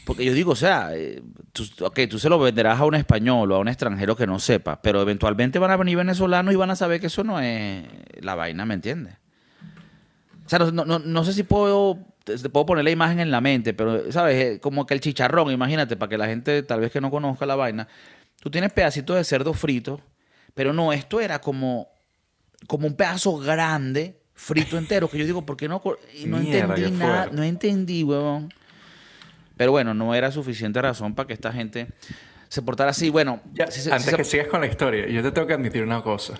porque 0.04 0.24
yo 0.24 0.32
digo, 0.34 0.52
o 0.52 0.56
sea, 0.56 0.90
eh, 0.94 1.22
tú, 1.52 1.64
tú 2.08 2.18
se 2.18 2.28
lo 2.28 2.38
venderás 2.38 2.80
a 2.80 2.84
un 2.84 2.94
español 2.94 3.50
o 3.52 3.56
a 3.56 3.58
un 3.58 3.68
extranjero 3.68 4.16
que 4.16 4.26
no 4.26 4.38
sepa, 4.38 4.80
pero 4.82 5.00
eventualmente 5.02 5.58
van 5.58 5.70
a 5.70 5.76
venir 5.76 5.96
venezolanos 5.96 6.52
y 6.52 6.56
van 6.56 6.70
a 6.70 6.76
saber 6.76 7.00
que 7.00 7.06
eso 7.08 7.24
no 7.24 7.40
es 7.40 7.84
la 8.20 8.34
vaina, 8.34 8.64
¿me 8.66 8.74
entiendes? 8.74 9.14
O 10.46 10.48
sea, 10.48 10.58
no, 10.58 10.84
no- 10.84 10.98
no 10.98 11.24
sé 11.24 11.32
si 11.32 11.42
puedo, 11.44 11.98
puedo 12.52 12.66
poner 12.66 12.84
la 12.84 12.90
imagen 12.90 13.20
en 13.20 13.30
la 13.30 13.40
mente, 13.40 13.72
pero, 13.72 14.10
¿sabes? 14.10 14.36
Eh, 14.56 14.60
Como 14.60 14.84
que 14.86 14.94
el 14.94 15.00
chicharrón, 15.00 15.50
imagínate, 15.52 15.96
para 15.96 16.08
que 16.10 16.18
la 16.18 16.26
gente 16.26 16.62
tal 16.62 16.80
vez 16.80 16.90
que 16.90 17.00
no 17.00 17.10
conozca 17.10 17.46
la 17.46 17.54
vaina, 17.56 17.86
tú 18.40 18.50
tienes 18.50 18.72
pedacitos 18.72 19.16
de 19.16 19.24
cerdo 19.24 19.54
frito, 19.54 20.00
pero 20.54 20.72
no, 20.72 20.92
esto 20.92 21.20
era 21.20 21.40
como, 21.40 21.88
como 22.66 22.86
un 22.86 22.94
pedazo 22.94 23.36
grande, 23.38 24.20
frito 24.34 24.78
entero, 24.78 25.08
que 25.08 25.18
yo 25.18 25.24
digo, 25.24 25.44
¿por 25.44 25.56
qué 25.56 25.68
no? 25.68 25.82
Y 26.14 26.26
no 26.26 26.38
Mierda, 26.38 26.74
entendí 26.76 26.98
nada, 26.98 27.28
no 27.32 27.42
entendí, 27.42 28.02
huevón. 28.04 28.52
Pero 29.56 29.72
bueno, 29.72 29.92
no 29.94 30.14
era 30.14 30.30
suficiente 30.32 30.80
razón 30.80 31.14
para 31.14 31.26
que 31.26 31.34
esta 31.34 31.52
gente 31.52 31.88
se 32.48 32.62
portara 32.62 32.90
así. 32.92 33.10
Bueno, 33.10 33.40
Ya, 33.52 33.70
si 33.70 33.80
se- 33.80 33.90
antes 33.90 34.04
si 34.06 34.10
se- 34.12 34.16
que 34.16 34.24
sigas 34.24 34.48
con 34.48 34.60
la 34.60 34.66
historia, 34.66 35.06
yo 35.08 35.22
te 35.22 35.30
tengo 35.32 35.46
que 35.46 35.54
admitir 35.54 35.82
una 35.82 36.02
cosa. 36.02 36.34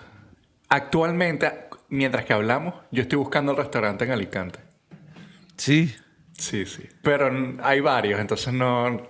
Actualmente, 0.68 1.50
mientras 1.88 2.24
que 2.24 2.32
hablamos, 2.32 2.74
yo 2.90 3.02
estoy 3.02 3.18
buscando 3.18 3.52
el 3.52 3.58
restaurante 3.58 4.04
en 4.04 4.12
Alicante. 4.12 4.60
Sí. 5.56 5.94
Sí, 6.38 6.64
sí. 6.64 6.84
Pero 7.02 7.30
hay 7.62 7.80
varios, 7.80 8.18
entonces 8.20 8.52
no... 8.54 9.06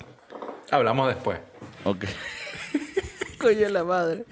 Hablamos 0.72 1.06
después. 1.14 1.38
Ok. 1.84 2.04
Coño 3.38 3.68
la 3.68 3.84
madre. 3.84 4.24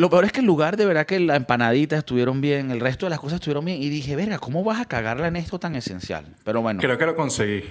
Lo 0.00 0.08
peor 0.08 0.24
es 0.24 0.32
que 0.32 0.40
el 0.40 0.46
lugar, 0.46 0.76
de 0.78 0.86
verdad 0.86 1.04
que 1.04 1.20
las 1.20 1.36
empanaditas 1.36 1.98
estuvieron 1.98 2.40
bien, 2.40 2.70
el 2.70 2.80
resto 2.80 3.04
de 3.04 3.10
las 3.10 3.20
cosas 3.20 3.34
estuvieron 3.36 3.64
bien. 3.66 3.82
Y 3.82 3.90
dije, 3.90 4.16
verga, 4.16 4.38
¿cómo 4.38 4.64
vas 4.64 4.80
a 4.80 4.86
cagarla 4.86 5.28
en 5.28 5.36
esto 5.36 5.58
tan 5.58 5.76
esencial? 5.76 6.24
Pero 6.42 6.62
bueno, 6.62 6.80
Creo 6.80 6.96
que 6.96 7.04
lo 7.04 7.14
conseguí. 7.14 7.64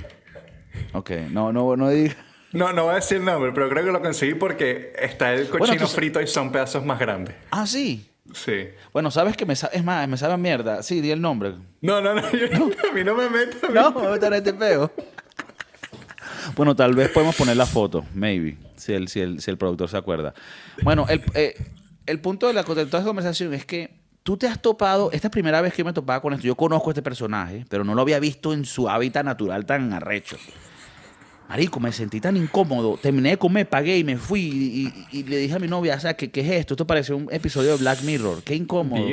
ok, 0.94 1.10
no, 1.32 1.52
no, 1.52 1.76
no 1.76 1.90
diga. 1.90 2.16
No, 2.52 2.72
no 2.72 2.84
voy 2.84 2.92
a 2.92 2.96
decir 2.96 3.18
el 3.18 3.26
nombre, 3.26 3.52
pero 3.54 3.68
creo 3.70 3.84
que 3.84 3.92
lo 3.92 4.00
conseguí 4.02 4.36
porque 4.36 4.94
está 5.00 5.34
el 5.34 5.50
cochino 5.50 5.78
tú 5.78 5.88
sa- 5.88 5.96
frito 5.96 6.22
y 6.22 6.28
son 6.28 6.52
pedazos 6.52 6.86
más 6.86 7.00
grandes. 7.00 7.34
Ah, 7.52 7.66
sí. 7.66 8.06
Sí. 8.34 8.70
Bueno, 8.94 9.10
sabes 9.10 9.36
que 9.36 9.48
me 9.48 9.56
sabe, 9.56 9.78
es 9.78 9.84
más, 9.84 10.08
me 10.08 10.16
sabe 10.16 10.34
a 10.34 10.38
mierda. 10.38 10.84
Sí, 10.84 11.02
di 11.02 11.10
el 11.10 11.20
nombre. 11.22 11.54
No, 11.82 12.00
no, 12.00 12.14
no, 12.14 12.22
yo- 12.32 12.70
a 12.90 12.94
mí 12.94 13.04
no 13.04 13.16
me 13.16 13.28
meto. 13.30 13.68
No, 13.74 13.90
me 13.90 13.98
voy 14.02 14.08
a 14.08 14.12
meter 14.12 14.28
en 14.34 14.38
este 14.38 14.54
peo. 14.54 14.92
Bueno, 16.56 16.76
tal 16.76 16.94
vez 16.96 17.10
podemos 17.10 17.36
poner 17.36 17.58
la 17.58 17.66
foto, 17.66 18.06
maybe, 18.14 18.58
si 18.76 18.94
el, 18.94 19.08
si 19.08 19.20
el, 19.20 19.42
si 19.42 19.50
el 19.52 19.58
productor 19.58 19.90
se 19.90 19.98
acuerda. 19.98 20.34
Bueno, 20.84 21.06
el, 21.10 21.24
eh, 21.34 21.56
el 22.10 22.20
punto 22.20 22.48
de 22.48 22.54
la 22.54 22.64
de 22.64 22.68
toda 22.68 22.82
esta 22.84 23.04
conversación 23.04 23.54
es 23.54 23.66
que 23.66 23.92
tú 24.24 24.38
te 24.38 24.48
has 24.48 24.62
topado, 24.62 25.08
esta 25.08 25.18
es 25.18 25.24
la 25.26 25.30
primera 25.32 25.62
vez 25.62 25.74
que 25.74 25.80
yo 25.80 25.86
me 25.86 25.94
topaba 25.94 26.22
con 26.22 26.34
esto. 26.34 26.46
Yo 26.46 26.56
conozco 26.56 26.90
a 26.90 26.92
este 26.92 27.02
personaje, 27.02 27.66
pero 27.70 27.84
no 27.84 27.96
lo 27.96 28.02
había 28.02 28.20
visto 28.20 28.54
en 28.54 28.66
su 28.66 28.90
hábitat 28.90 29.24
natural 29.26 29.66
tan 29.66 29.92
arrecho. 29.94 30.38
Marico, 31.48 31.80
me 31.80 31.92
sentí 31.92 32.22
tan 32.22 32.38
incómodo. 32.38 33.00
Terminé 33.02 33.30
de 33.32 33.38
comer, 33.38 33.68
pagué 33.68 33.98
y 33.98 34.04
me 34.04 34.18
fui. 34.18 34.42
Y, 34.42 34.88
y- 35.12 35.20
y 35.20 35.24
le 35.24 35.38
dije 35.38 35.56
a 35.56 35.60
mi 35.60 35.68
novia, 35.68 35.96
o 35.96 36.00
sea, 36.00 36.14
¿qué, 36.16 36.30
¿qué 36.30 36.42
es 36.42 36.52
esto? 36.52 36.76
Esto 36.76 36.86
parece 36.86 37.12
un 37.14 37.28
episodio 37.32 37.72
de 37.72 37.78
Black 37.78 38.04
Mirror. 38.04 38.44
Qué 38.44 38.54
incómodo. 38.56 39.04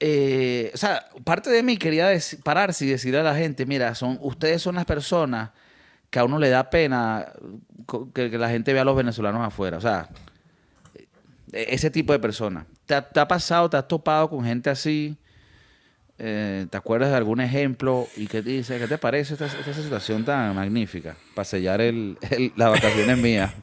Eh, 0.00 0.70
o 0.72 0.76
sea, 0.76 1.04
parte 1.24 1.50
de 1.50 1.62
mí 1.62 1.76
quería 1.76 2.08
pararse 2.44 2.86
y 2.86 2.88
decirle 2.88 3.18
a 3.18 3.22
la 3.24 3.34
gente, 3.34 3.66
mira, 3.66 3.94
son, 3.94 4.16
ustedes 4.22 4.62
son 4.62 4.76
las 4.76 4.84
personas 4.84 5.50
que 6.08 6.18
a 6.20 6.24
uno 6.24 6.38
le 6.38 6.48
da 6.48 6.70
pena 6.70 7.32
que, 8.14 8.30
que 8.30 8.38
la 8.38 8.48
gente 8.48 8.72
vea 8.72 8.82
a 8.82 8.84
los 8.84 8.96
venezolanos 8.96 9.46
afuera. 9.46 9.76
O 9.76 9.80
sea, 9.80 10.08
ese 11.52 11.90
tipo 11.90 12.12
de 12.12 12.18
personas. 12.18 12.66
¿Te 12.86 13.00
te 13.02 13.20
ha 13.20 13.28
pasado, 13.28 13.68
te 13.70 13.76
has 13.76 13.88
topado 13.88 14.28
con 14.30 14.44
gente 14.44 14.70
así? 14.70 15.16
Eh, 16.20 16.66
¿Te 16.68 16.76
acuerdas 16.76 17.10
de 17.10 17.16
algún 17.16 17.40
ejemplo? 17.40 18.08
¿Y 18.16 18.26
qué 18.26 18.42
te 18.42 18.50
dice? 18.50 18.78
¿Qué 18.78 18.88
te 18.88 18.98
parece 18.98 19.34
esta, 19.34 19.46
esta 19.46 19.72
situación 19.74 20.24
tan 20.24 20.54
magnífica? 20.56 21.16
Para 21.34 21.44
sellar 21.44 21.80
el, 21.80 22.18
el- 22.30 22.52
las 22.56 22.70
vacaciones 22.72 23.18
mías. 23.18 23.52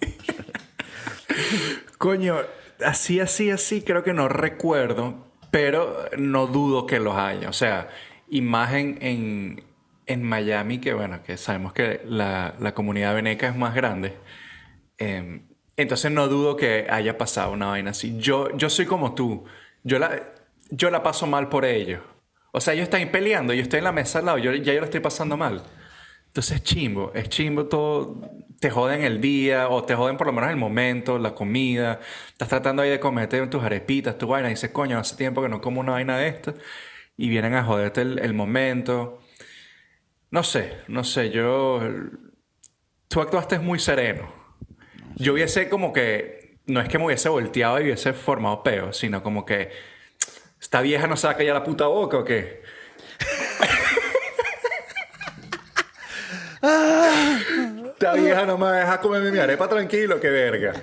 Coño, 1.97 2.37
así, 2.85 3.19
así, 3.19 3.49
así, 3.49 3.81
creo 3.81 4.03
que 4.03 4.13
no 4.13 4.27
recuerdo, 4.29 5.27
pero 5.51 6.05
no 6.17 6.47
dudo 6.47 6.85
que 6.85 6.99
los 6.99 7.15
haya. 7.15 7.49
O 7.49 7.53
sea, 7.53 7.89
imagen 8.29 8.97
en, 9.01 9.63
en 10.05 10.23
Miami, 10.23 10.79
que 10.79 10.93
bueno, 10.93 11.23
que 11.23 11.37
sabemos 11.37 11.73
que 11.73 12.01
la, 12.05 12.55
la 12.59 12.73
comunidad 12.73 13.15
veneca 13.15 13.47
es 13.47 13.55
más 13.55 13.73
grande. 13.75 14.13
Eh, 14.97 15.41
entonces 15.77 16.11
no 16.11 16.27
dudo 16.27 16.55
que 16.55 16.87
haya 16.89 17.17
pasado 17.17 17.51
una 17.51 17.67
vaina 17.67 17.91
así. 17.91 18.17
Yo, 18.17 18.55
yo 18.57 18.69
soy 18.69 18.85
como 18.85 19.15
tú. 19.15 19.45
Yo 19.83 19.99
la, 19.99 20.33
yo 20.69 20.89
la 20.89 21.03
paso 21.03 21.27
mal 21.27 21.49
por 21.49 21.65
ellos. 21.65 22.01
O 22.51 22.61
sea, 22.61 22.73
ellos 22.73 22.85
están 22.85 23.07
peleando, 23.11 23.53
yo 23.53 23.61
estoy 23.61 23.79
en 23.79 23.83
la 23.83 23.91
mesa 23.91 24.19
al 24.19 24.25
lado, 24.25 24.37
yo, 24.37 24.53
ya 24.53 24.73
yo 24.73 24.79
lo 24.79 24.85
estoy 24.85 25.01
pasando 25.01 25.35
mal. 25.37 25.63
Entonces 26.27 26.57
es 26.57 26.63
chimbo, 26.63 27.11
es 27.13 27.29
chimbo 27.29 27.65
todo. 27.67 28.21
Te 28.59 28.69
joden 28.69 29.03
el 29.03 29.21
día, 29.21 29.69
o 29.69 29.83
te 29.83 29.95
joden 29.95 30.17
por 30.17 30.27
lo 30.27 30.33
menos 30.33 30.49
el 30.49 30.57
momento, 30.57 31.17
la 31.19 31.35
comida. 31.35 31.99
Estás 32.29 32.49
tratando 32.49 32.81
ahí 32.81 32.89
de 32.89 32.99
comerte 32.99 33.45
tus 33.47 33.63
arepitas, 33.63 34.17
tu 34.17 34.27
vaina. 34.27 34.47
Y 34.49 34.51
dices, 34.51 34.71
coño, 34.71 34.99
hace 34.99 35.15
tiempo 35.17 35.41
que 35.41 35.49
no 35.49 35.61
como 35.61 35.81
una 35.81 35.93
vaina 35.93 36.17
de 36.17 36.27
esto. 36.29 36.53
Y 37.17 37.29
vienen 37.29 37.53
a 37.55 37.63
joderte 37.63 38.01
el, 38.01 38.19
el 38.19 38.33
momento. 38.33 39.19
No 40.31 40.43
sé, 40.43 40.77
no 40.87 41.03
sé, 41.03 41.29
yo. 41.31 41.81
Tú 43.07 43.21
actuaste 43.21 43.59
muy 43.59 43.79
sereno. 43.79 44.34
Yo 45.17 45.33
hubiese 45.33 45.69
como 45.69 45.93
que. 45.93 46.55
No 46.67 46.81
es 46.81 46.89
que 46.89 46.97
me 46.97 47.05
hubiese 47.05 47.29
volteado 47.29 47.79
y 47.79 47.83
hubiese 47.83 48.13
formado 48.13 48.63
peo, 48.63 48.91
sino 48.93 49.21
como 49.23 49.45
que. 49.45 49.71
¿Esta 50.61 50.81
vieja 50.81 51.05
no 51.07 51.15
saca 51.15 51.43
ya 51.43 51.53
la 51.53 51.63
puta 51.63 51.85
boca 51.87 52.17
o 52.17 52.25
qué? 52.25 52.63
Esta 57.93 58.13
vieja 58.13 58.45
no 58.45 58.57
me 58.57 58.67
deja 58.71 58.99
comerme 58.99 59.31
mi 59.31 59.39
arepa 59.39 59.67
tranquilo, 59.69 60.19
qué 60.19 60.29
verga. 60.29 60.73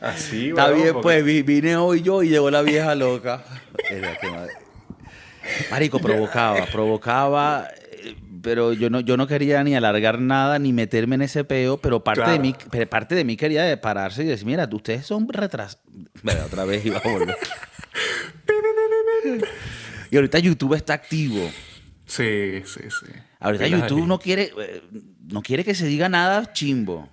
Así, 0.00 0.50
Está 0.50 0.68
bien, 0.70 0.88
porque- 0.92 1.02
pues 1.02 1.24
vi- 1.24 1.42
vine 1.42 1.76
hoy 1.76 2.02
yo 2.02 2.22
y 2.22 2.28
llegó 2.28 2.50
la 2.50 2.62
vieja 2.62 2.94
loca. 2.94 3.42
Era 3.90 4.16
que 4.18 4.30
madre. 4.30 4.52
Marico, 5.70 5.98
provocaba, 5.98 6.66
provocaba, 6.66 7.68
pero 8.44 8.74
yo 8.74 8.90
no, 8.90 9.00
yo 9.00 9.16
no 9.16 9.26
quería 9.26 9.64
ni 9.64 9.74
alargar 9.74 10.20
nada 10.20 10.58
ni 10.58 10.74
meterme 10.74 11.14
en 11.14 11.22
ese 11.22 11.44
peo, 11.44 11.78
pero 11.78 12.04
parte, 12.04 12.30
de 12.30 12.38
mí, 12.38 12.54
pero 12.70 12.88
parte 12.88 13.14
de 13.14 13.24
mí 13.24 13.38
quería 13.38 13.64
de 13.64 13.78
pararse 13.78 14.22
y 14.22 14.26
decir, 14.26 14.44
mira, 14.44 14.68
ustedes 14.70 15.06
son 15.06 15.26
retrasados. 15.26 15.82
otra 16.44 16.66
vez 16.66 16.84
iba 16.84 16.98
a 16.98 17.08
volver. 17.08 17.36
y 20.10 20.16
ahorita 20.16 20.38
YouTube 20.40 20.74
está 20.74 20.92
activo. 20.92 21.40
Sí, 22.04 22.62
sí, 22.66 22.82
sí. 22.90 23.12
Ahorita 23.40 23.66
YouTube 23.66 24.06
no 24.06 24.18
quiere, 24.18 24.52
eh, 24.58 24.82
no 25.22 25.40
quiere 25.40 25.64
que 25.64 25.74
se 25.74 25.86
diga 25.86 26.10
nada 26.10 26.52
chimbo. 26.52 27.08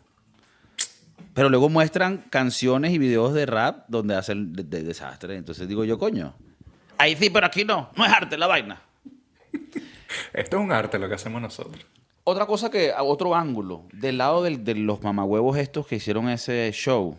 Pero 1.33 1.49
luego 1.49 1.69
muestran 1.69 2.25
canciones 2.29 2.91
y 2.91 2.97
videos 2.97 3.33
de 3.33 3.45
rap 3.45 3.85
donde 3.87 4.15
hacen 4.15 4.51
de, 4.51 4.63
de 4.63 4.83
desastre. 4.83 5.37
Entonces 5.37 5.69
digo 5.69 5.85
yo, 5.85 5.97
coño. 5.97 6.35
Ahí 6.97 7.15
sí, 7.15 7.29
pero 7.29 7.45
aquí 7.45 7.63
no. 7.63 7.89
No 7.95 8.05
es 8.05 8.11
arte 8.11 8.37
la 8.37 8.47
vaina. 8.47 8.81
Esto 10.33 10.57
es 10.57 10.63
un 10.63 10.71
arte 10.71 10.99
lo 10.99 11.07
que 11.09 11.15
hacemos 11.15 11.41
nosotros. 11.41 11.85
Otra 12.23 12.45
cosa 12.45 12.69
que, 12.69 12.93
otro 12.99 13.35
ángulo, 13.35 13.85
del 13.93 14.17
lado 14.19 14.43
del- 14.43 14.63
de 14.63 14.75
los 14.75 15.01
mamahuevos 15.01 15.57
estos 15.57 15.87
que 15.87 15.95
hicieron 15.95 16.29
ese 16.29 16.69
show. 16.73 17.17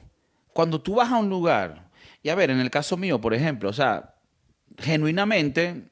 Cuando 0.53 0.81
tú 0.81 0.95
vas 0.97 1.11
a 1.11 1.19
un 1.19 1.29
lugar, 1.29 1.89
y 2.23 2.29
a 2.29 2.35
ver, 2.35 2.51
en 2.51 2.61
el 2.61 2.71
caso 2.71 2.97
mío, 2.97 3.21
por 3.21 3.35
ejemplo, 3.35 3.69
o 3.71 3.73
sea, 3.73 4.15
genuinamente, 4.79 5.85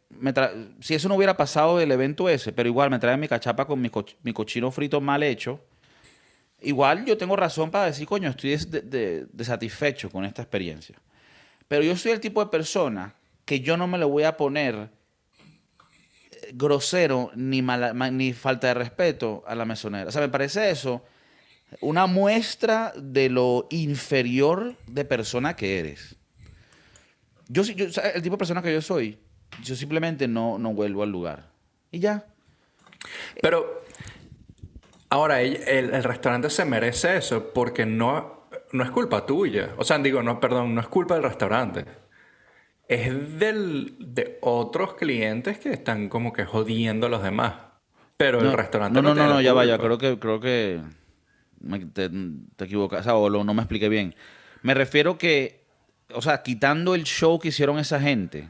si 0.80 0.94
eso 0.94 1.08
no 1.08 1.16
hubiera 1.16 1.36
pasado 1.36 1.78
del 1.78 1.90
evento 1.92 2.28
ese, 2.28 2.52
pero 2.52 2.68
igual 2.68 2.90
me 2.90 2.98
traen 2.98 3.18
mi 3.20 3.28
cachapa 3.28 3.66
con 3.66 3.80
mi, 3.80 3.88
coch- 3.90 4.16
mi 4.22 4.32
cochino 4.32 4.70
frito 4.70 5.00
mal 5.00 5.22
hecho, 5.22 5.60
igual 6.60 7.04
yo 7.04 7.16
tengo 7.16 7.36
razón 7.36 7.70
para 7.70 7.86
decir, 7.86 8.06
coño, 8.06 8.28
estoy 8.30 8.50
des- 8.50 8.70
de- 8.70 9.26
desatisfecho 9.32 10.10
con 10.10 10.24
esta 10.24 10.42
experiencia. 10.42 10.96
Pero 11.68 11.82
yo 11.82 11.96
soy 11.96 12.12
el 12.12 12.20
tipo 12.20 12.44
de 12.44 12.50
persona 12.50 13.14
que 13.44 13.60
yo 13.60 13.76
no 13.76 13.86
me 13.86 13.98
le 13.98 14.04
voy 14.04 14.24
a 14.24 14.36
poner 14.36 14.90
grosero 16.52 17.30
ni, 17.34 17.62
mala- 17.62 17.94
ma- 17.94 18.10
ni 18.10 18.32
falta 18.32 18.68
de 18.68 18.74
respeto 18.74 19.42
a 19.46 19.54
la 19.54 19.64
mesonera. 19.64 20.08
O 20.08 20.12
sea, 20.12 20.20
me 20.22 20.28
parece 20.28 20.70
eso 20.70 21.04
una 21.80 22.06
muestra 22.06 22.92
de 22.96 23.28
lo 23.28 23.66
inferior 23.70 24.74
de 24.86 25.04
persona 25.04 25.54
que 25.56 25.78
eres. 25.78 26.16
Yo, 27.48 27.62
yo 27.62 27.86
el 28.14 28.22
tipo 28.22 28.34
de 28.34 28.38
persona 28.38 28.62
que 28.62 28.72
yo 28.72 28.82
soy, 28.82 29.18
yo 29.62 29.74
simplemente 29.76 30.26
no, 30.28 30.58
no 30.58 30.72
vuelvo 30.72 31.02
al 31.02 31.10
lugar. 31.10 31.50
Y 31.90 31.98
ya. 32.00 32.24
Pero 33.42 33.82
ahora 35.08 35.42
el- 35.42 35.56
el 35.66 36.04
restaurante 36.04 36.50
se 36.50 36.64
merece 36.64 37.16
eso 37.16 37.52
porque 37.52 37.86
no, 37.86 38.46
no 38.72 38.84
es 38.84 38.90
culpa 38.90 39.26
tuya. 39.26 39.70
O 39.78 39.84
sea, 39.84 39.98
digo, 39.98 40.22
no, 40.22 40.38
perdón, 40.40 40.74
no 40.74 40.80
es 40.80 40.88
culpa 40.88 41.14
del 41.14 41.24
restaurante. 41.24 41.84
Es 42.90 43.38
del, 43.38 43.94
de 44.00 44.38
otros 44.42 44.94
clientes 44.94 45.58
que 45.58 45.70
están 45.72 46.08
como 46.08 46.32
que 46.32 46.44
jodiendo 46.44 47.06
a 47.06 47.10
los 47.10 47.22
demás. 47.22 47.54
Pero 48.16 48.40
el 48.40 48.52
restaurante 48.52 49.00
no, 49.00 49.10
no, 49.10 49.14
no, 49.14 49.28
la 49.28 49.34
no, 49.34 49.40
ya 49.40 49.52
vaya. 49.52 49.78
Creo 49.78 49.96
que, 49.96 50.18
creo 50.18 50.40
que 50.40 50.80
me- 51.60 51.78
te, 51.86 52.10
te 52.56 52.64
equivocas 52.64 53.06
o 53.06 53.28
lo- 53.30 53.44
no 53.44 53.54
me 53.54 53.62
expliqué 53.62 53.88
bien. 53.88 54.14
Me 54.62 54.74
refiero 54.74 55.16
que, 55.18 55.62
o 56.12 56.20
sea, 56.20 56.42
quitando 56.42 56.94
el 56.96 57.04
show 57.04 57.38
que 57.38 57.48
hicieron 57.48 57.78
esa 57.78 58.00
gente, 58.00 58.48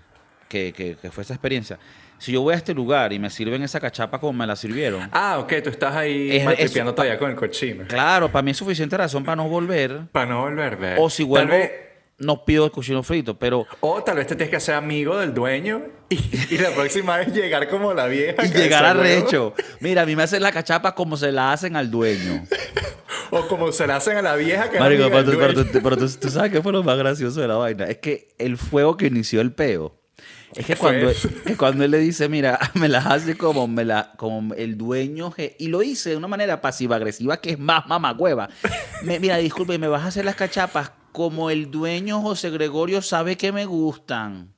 que, 0.48 0.72
que, 0.72 0.96
que 0.96 1.10
fue 1.10 1.22
esa 1.22 1.34
experiencia, 1.34 1.78
si 2.16 2.32
yo 2.32 2.40
voy 2.40 2.54
a 2.54 2.56
este 2.56 2.72
lugar 2.74 3.12
y 3.12 3.18
me 3.18 3.28
sirven 3.30 3.62
esa 3.62 3.78
cachapa 3.78 4.18
como 4.18 4.32
me 4.32 4.46
la 4.46 4.56
sirvieron, 4.56 5.08
Ah, 5.12 5.38
ok, 5.38 5.52
tú 5.62 5.68
estás 5.70 5.94
ahí 5.94 6.30
Es- 6.36 6.72
todavía 6.72 7.18
con 7.18 7.30
el 7.30 7.36
cochino. 7.36 7.84
claro, 7.86 8.32
para 8.32 8.42
mí 8.42 8.50
es 8.52 8.56
suficiente 8.56 8.96
razón 8.96 9.22
para 9.22 9.36
no 9.36 9.48
volver. 9.50 10.06
Para 10.12 10.26
no 10.30 10.40
volver, 10.40 10.76
ve. 10.78 10.96
O 10.98 11.10
si 11.10 11.22
Tal 11.24 11.28
vuelvo, 11.28 11.52
vez- 11.52 11.72
no 12.20 12.44
pido 12.44 12.64
el 12.64 12.70
cochino 12.70 13.02
frito, 13.02 13.38
pero... 13.38 13.66
o 13.80 14.02
tal 14.02 14.16
vez 14.16 14.26
te 14.26 14.34
tienes 14.36 14.50
que 14.50 14.56
hacer 14.56 14.74
amigo 14.76 15.18
del 15.18 15.34
dueño 15.34 15.82
y, 16.08 16.16
y 16.54 16.58
la 16.58 16.70
próxima 16.70 17.16
vez 17.16 17.32
llegar 17.34 17.68
como 17.68 17.92
la 17.94 18.06
vieja. 18.06 18.44
Y 18.44 18.50
llegar 18.50 18.84
a 18.84 18.94
recho. 18.94 19.54
Mira, 19.80 20.02
a 20.02 20.06
mí 20.06 20.14
me 20.14 20.22
hacen 20.22 20.42
la 20.42 20.52
cachapa 20.52 20.94
como 20.94 21.16
se 21.16 21.32
la 21.32 21.52
hacen 21.52 21.76
al 21.76 21.90
dueño. 21.90 22.44
O 23.32 23.46
como 23.46 23.70
se 23.70 23.86
la 23.86 23.94
hacen 23.94 24.16
a 24.16 24.22
la 24.22 24.34
vieja 24.34 24.68
que 24.70 24.80
Marico, 24.80 25.04
pero, 25.08 25.24
tú, 25.24 25.38
pero 25.38 25.54
tú- 25.54 25.80
pero 25.84 25.96
tú- 25.96 26.08
tú 26.20 26.30
sabes 26.30 26.50
qué 26.50 26.60
fue 26.62 26.72
lo 26.72 26.82
más 26.82 26.98
gracioso 26.98 27.40
de 27.40 27.46
la 27.46 27.54
vaina. 27.54 27.84
Es 27.84 27.98
que 27.98 28.26
el 28.38 28.56
fuego 28.56 28.96
que 28.96 29.06
inició 29.06 29.40
el 29.40 29.52
peo. 29.52 30.00
Es 30.56 30.66
que 30.66 30.72
¿Qué 30.74 30.76
fue 30.76 30.98
cuando, 31.00 31.12
que 31.46 31.56
cuando 31.56 31.84
él 31.84 31.92
le 31.92 31.98
dice, 31.98 32.28
mira, 32.28 32.58
me 32.74 32.88
las 32.88 33.06
hace 33.06 33.36
como, 33.36 33.68
me 33.68 33.84
la, 33.84 34.14
como 34.16 34.52
el 34.54 34.76
dueño. 34.76 35.32
Y 35.58 35.68
lo 35.68 35.78
dice 35.78 36.10
de 36.10 36.16
una 36.16 36.26
manera 36.26 36.60
pasiva-agresiva 36.60 37.40
que 37.40 37.50
es 37.50 37.58
más 37.60 37.86
mamagüeva. 37.86 38.48
Mira, 39.04 39.36
disculpe, 39.36 39.78
me 39.78 39.86
vas 39.86 40.02
a 40.02 40.08
hacer 40.08 40.24
las 40.24 40.34
cachapas 40.34 40.90
como 41.12 41.50
el 41.50 41.70
dueño 41.70 42.20
José 42.20 42.50
Gregorio 42.50 43.02
sabe 43.02 43.36
que 43.36 43.52
me 43.52 43.66
gustan. 43.66 44.52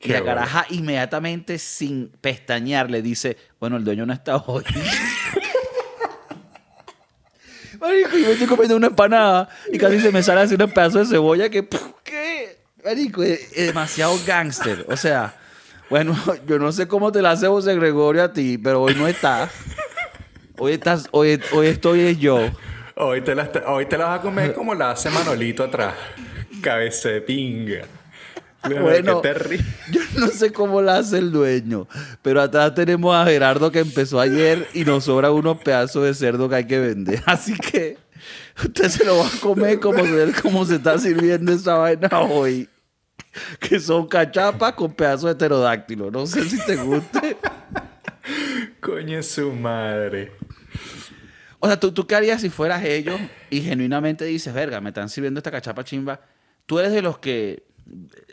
Y 0.00 0.08
la 0.08 0.20
bueno. 0.20 0.36
caraja 0.36 0.66
inmediatamente, 0.70 1.58
sin 1.58 2.08
pestañear, 2.20 2.90
le 2.90 3.02
dice, 3.02 3.36
bueno, 3.58 3.76
el 3.76 3.84
dueño 3.84 4.06
no 4.06 4.12
está 4.12 4.36
hoy. 4.36 4.64
Marico, 7.80 8.16
yo 8.16 8.26
me 8.26 8.32
estoy 8.32 8.46
comiendo 8.46 8.76
una 8.76 8.86
empanada 8.86 9.48
y 9.72 9.78
casi 9.78 10.00
se 10.00 10.10
me 10.12 10.22
sale 10.22 10.42
así 10.42 10.54
un 10.54 10.70
pedazo 10.70 10.98
de 10.98 11.06
cebolla 11.06 11.48
que, 11.48 11.62
puf, 11.62 11.82
¿qué? 12.04 12.58
Marico, 12.84 13.22
es, 13.22 13.52
es 13.52 13.66
demasiado 13.66 14.18
gángster. 14.26 14.86
O 14.88 14.96
sea, 14.96 15.34
bueno, 15.88 16.16
yo 16.46 16.58
no 16.58 16.72
sé 16.72 16.88
cómo 16.88 17.12
te 17.12 17.22
la 17.22 17.32
hace 17.32 17.46
José 17.46 17.74
Gregorio 17.74 18.24
a 18.24 18.32
ti, 18.32 18.58
pero 18.58 18.82
hoy 18.82 18.94
no 18.94 19.06
está. 19.08 19.50
Hoy 20.58 20.72
estás, 20.72 21.08
hoy, 21.10 21.40
hoy 21.52 21.66
estoy 21.66 22.00
es 22.00 22.18
yo. 22.18 22.50
Hoy 22.98 23.20
te, 23.20 23.34
la, 23.34 23.50
hoy 23.66 23.84
te 23.84 23.98
la 23.98 24.06
vas 24.06 24.20
a 24.20 24.22
comer 24.22 24.54
como 24.54 24.74
la 24.74 24.92
hace 24.92 25.10
Manolito 25.10 25.64
atrás. 25.64 25.92
Cabeza 26.62 27.10
de 27.10 27.20
pinga. 27.20 27.82
Bueno. 28.66 29.20
Yo 29.90 30.00
no 30.16 30.28
sé 30.28 30.50
cómo 30.50 30.80
la 30.80 30.96
hace 30.96 31.18
el 31.18 31.30
dueño, 31.30 31.86
pero 32.22 32.40
atrás 32.40 32.74
tenemos 32.74 33.14
a 33.14 33.26
Gerardo 33.26 33.70
que 33.70 33.80
empezó 33.80 34.18
ayer 34.18 34.66
y 34.72 34.86
nos 34.86 35.04
sobra 35.04 35.30
unos 35.30 35.58
pedazos 35.58 36.04
de 36.04 36.14
cerdo 36.14 36.48
que 36.48 36.54
hay 36.54 36.66
que 36.66 36.78
vender. 36.78 37.22
Así 37.26 37.54
que 37.58 37.98
usted 38.64 38.88
se 38.88 39.04
lo 39.04 39.18
va 39.18 39.26
a 39.26 39.40
comer 39.42 39.78
como 39.78 40.02
se, 40.02 40.32
como 40.40 40.64
se 40.64 40.76
está 40.76 40.98
sirviendo 40.98 41.52
esa 41.52 41.74
vaina 41.74 42.08
hoy. 42.20 42.66
Que 43.60 43.78
son 43.78 44.06
cachapas 44.06 44.72
con 44.72 44.94
pedazos 44.94 45.28
de 45.28 45.34
pterodáctilo. 45.34 46.10
No 46.10 46.26
sé 46.26 46.48
si 46.48 46.64
te 46.64 46.76
guste. 46.76 47.36
Coño, 48.80 49.22
su 49.22 49.52
madre. 49.52 50.32
O 51.58 51.66
sea, 51.66 51.78
¿tú, 51.80 51.92
¿tú 51.92 52.06
qué 52.06 52.14
harías 52.14 52.40
si 52.40 52.50
fueras 52.50 52.84
ellos 52.84 53.18
y 53.50 53.62
genuinamente 53.62 54.24
dices, 54.24 54.52
verga, 54.52 54.80
me 54.80 54.90
están 54.90 55.08
sirviendo 55.08 55.38
esta 55.38 55.50
cachapa 55.50 55.84
chimba? 55.84 56.20
¿Tú 56.66 56.78
eres 56.78 56.92
de 56.92 57.02
los 57.02 57.18
que 57.18 57.64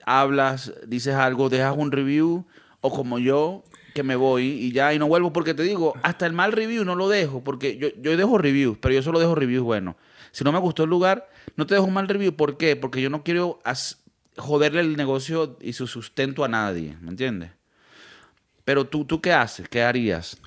hablas, 0.05 0.73
dices 0.87 1.15
algo, 1.15 1.49
dejas 1.49 1.75
un 1.77 1.91
review? 1.91 2.45
O 2.81 2.91
como 2.91 3.17
yo, 3.19 3.63
que 3.93 4.03
me 4.03 4.15
voy 4.15 4.45
y 4.45 4.71
ya, 4.71 4.93
y 4.93 4.99
no 4.99 5.07
vuelvo 5.07 5.31
porque 5.31 5.53
te 5.53 5.63
digo, 5.63 5.93
hasta 6.03 6.25
el 6.25 6.33
mal 6.33 6.51
review 6.51 6.83
no 6.83 6.95
lo 6.95 7.07
dejo, 7.07 7.43
porque 7.43 7.77
yo, 7.77 7.89
yo 8.01 8.17
dejo 8.17 8.37
reviews, 8.37 8.77
pero 8.79 8.93
yo 8.93 9.01
solo 9.01 9.19
dejo 9.19 9.35
reviews 9.35 9.63
buenos. 9.63 9.95
Si 10.31 10.43
no 10.43 10.51
me 10.51 10.59
gustó 10.59 10.83
el 10.83 10.89
lugar, 10.89 11.29
no 11.55 11.67
te 11.67 11.75
dejo 11.75 11.85
un 11.85 11.93
mal 11.93 12.07
review. 12.07 12.35
¿Por 12.35 12.57
qué? 12.57 12.75
Porque 12.75 13.01
yo 13.01 13.09
no 13.09 13.23
quiero 13.23 13.59
joderle 14.35 14.81
el 14.81 14.97
negocio 14.97 15.57
y 15.61 15.73
su 15.73 15.85
sustento 15.85 16.43
a 16.43 16.47
nadie, 16.47 16.97
¿me 17.01 17.09
entiendes? 17.09 17.51
Pero 18.65 18.85
tú, 18.85 19.05
¿tú 19.05 19.21
qué 19.21 19.31
haces? 19.31 19.69
¿Qué 19.69 19.83
harías? 19.83 20.37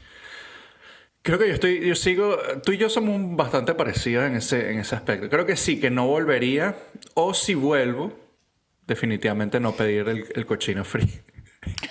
Creo 1.26 1.40
que 1.40 1.48
yo 1.48 1.54
estoy, 1.54 1.84
yo 1.84 1.96
sigo, 1.96 2.38
tú 2.64 2.70
y 2.70 2.76
yo 2.76 2.88
somos 2.88 3.20
bastante 3.34 3.74
parecidos 3.74 4.26
en 4.26 4.36
ese, 4.36 4.70
en 4.70 4.78
ese 4.78 4.94
aspecto. 4.94 5.28
Creo 5.28 5.44
que 5.44 5.56
sí, 5.56 5.80
que 5.80 5.90
no 5.90 6.06
volvería, 6.06 6.76
o 7.14 7.34
si 7.34 7.54
vuelvo, 7.56 8.12
definitivamente 8.86 9.58
no 9.58 9.74
pedir 9.74 10.08
el, 10.08 10.24
el 10.32 10.46
cochino 10.46 10.84
free. 10.84 11.10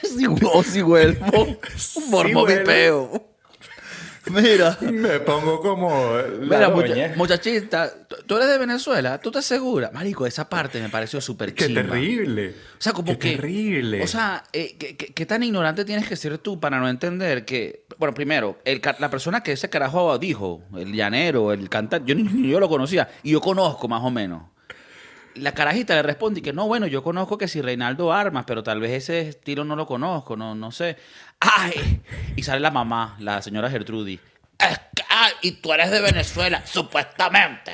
Si, 0.03 0.25
o 0.25 0.63
si 0.63 0.81
vuelvo, 0.81 1.59
por 2.11 2.31
movipeo. 2.31 3.34
Mira. 4.31 4.77
Me 4.81 5.19
pongo 5.19 5.59
como 5.61 6.17
la 6.17 6.27
Mira, 6.39 6.69
mucha- 6.69 7.13
muchachita, 7.15 7.91
tú- 8.25 8.35
eres 8.37 8.49
de 8.49 8.57
Venezuela, 8.57 9.19
¿tú 9.19 9.29
estás 9.29 9.45
segura? 9.45 9.91
Marico, 9.93 10.25
esa 10.25 10.49
parte 10.49 10.81
me 10.81 10.89
pareció 10.89 11.21
súper 11.21 11.53
Qué 11.53 11.67
chimba. 11.67 11.83
terrible. 11.83 12.49
O 12.49 12.81
sea, 12.81 12.93
como 12.93 13.13
Qué 13.13 13.19
que... 13.19 13.35
terrible. 13.35 14.03
O 14.03 14.07
sea, 14.07 14.43
eh, 14.53 14.75
¿qué, 14.79 14.97
qué- 14.97 15.13
qué 15.13 15.25
tan 15.25 15.43
ignorante 15.43 15.85
tienes 15.85 16.07
que 16.07 16.15
ser 16.15 16.37
tú 16.39 16.59
para 16.59 16.79
no 16.79 16.89
entender 16.89 17.45
que... 17.45 17.85
Bueno, 17.97 18.13
primero, 18.13 18.57
el 18.65 18.81
ca- 18.81 18.95
la 18.99 19.09
persona 19.09 19.41
que 19.43 19.51
ese 19.53 19.69
carajo 19.69 20.17
dijo, 20.17 20.63
el 20.75 20.91
llanero, 20.93 21.53
el 21.53 21.69
cantante, 21.69 22.07
yo 22.09 22.15
ni, 22.15 22.23
ni 22.23 22.49
yo 22.49 22.59
lo 22.59 22.67
conocía, 22.67 23.07
y 23.23 23.31
yo 23.31 23.41
conozco 23.41 23.87
más 23.87 24.03
o 24.03 24.09
menos. 24.11 24.43
La 25.35 25.53
carajita 25.53 25.93
le 25.95 26.01
responde 26.01 26.39
y 26.39 26.43
que 26.43 26.53
no, 26.53 26.65
bueno, 26.65 26.87
yo 26.87 27.03
conozco 27.03 27.37
que 27.37 27.49
si 27.49 27.61
Reinaldo 27.61 28.13
Armas, 28.13 28.45
pero 28.47 28.63
tal 28.63 28.79
vez 28.79 28.91
ese 28.91 29.19
estilo 29.27 29.65
no 29.65 29.75
lo 29.75 29.85
conozco, 29.85 30.37
no, 30.37 30.55
no 30.55 30.71
sé. 30.71 30.95
¡Ay! 31.39 32.01
Y 32.35 32.43
sale 32.43 32.59
la 32.59 32.71
mamá, 32.71 33.15
la 33.19 33.41
señora 33.41 33.69
Gertrudis. 33.69 34.19
Es 34.59 34.79
que, 34.95 35.03
ay, 35.09 35.31
y 35.41 35.51
tú 35.53 35.73
eres 35.73 35.91
de 35.91 36.01
Venezuela, 36.01 36.65
supuestamente. 36.65 37.71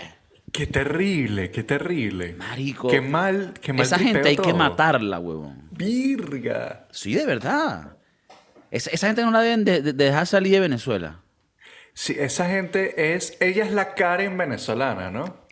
Qué 0.52 0.68
terrible, 0.68 1.50
qué 1.52 1.64
terrible. 1.64 2.34
Marico. 2.34 2.88
Qué 2.90 3.00
mal, 3.02 3.54
qué 3.62 3.72
mal 3.72 3.86
Esa 3.86 3.98
gente 3.98 4.28
hay 4.28 4.36
que 4.38 4.54
matarla, 4.54 5.20
huevón. 5.20 5.70
Virga. 5.72 6.88
Sí, 6.92 7.14
de 7.14 7.26
verdad. 7.26 7.96
Esa, 8.70 8.90
esa 8.90 9.08
gente 9.08 9.22
no 9.22 9.32
la 9.32 9.42
deben 9.42 9.64
de, 9.64 9.82
de- 9.82 9.94
de 9.94 10.06
dejar 10.06 10.28
salir 10.28 10.52
de 10.54 10.60
Venezuela. 10.60 11.22
Sí, 11.94 12.16
esa 12.20 12.48
gente 12.48 13.14
es, 13.16 13.38
ella 13.42 13.64
es 13.66 13.72
la 13.72 13.94
Karen 13.96 14.38
venezolana, 14.38 15.10
¿no? 15.12 15.46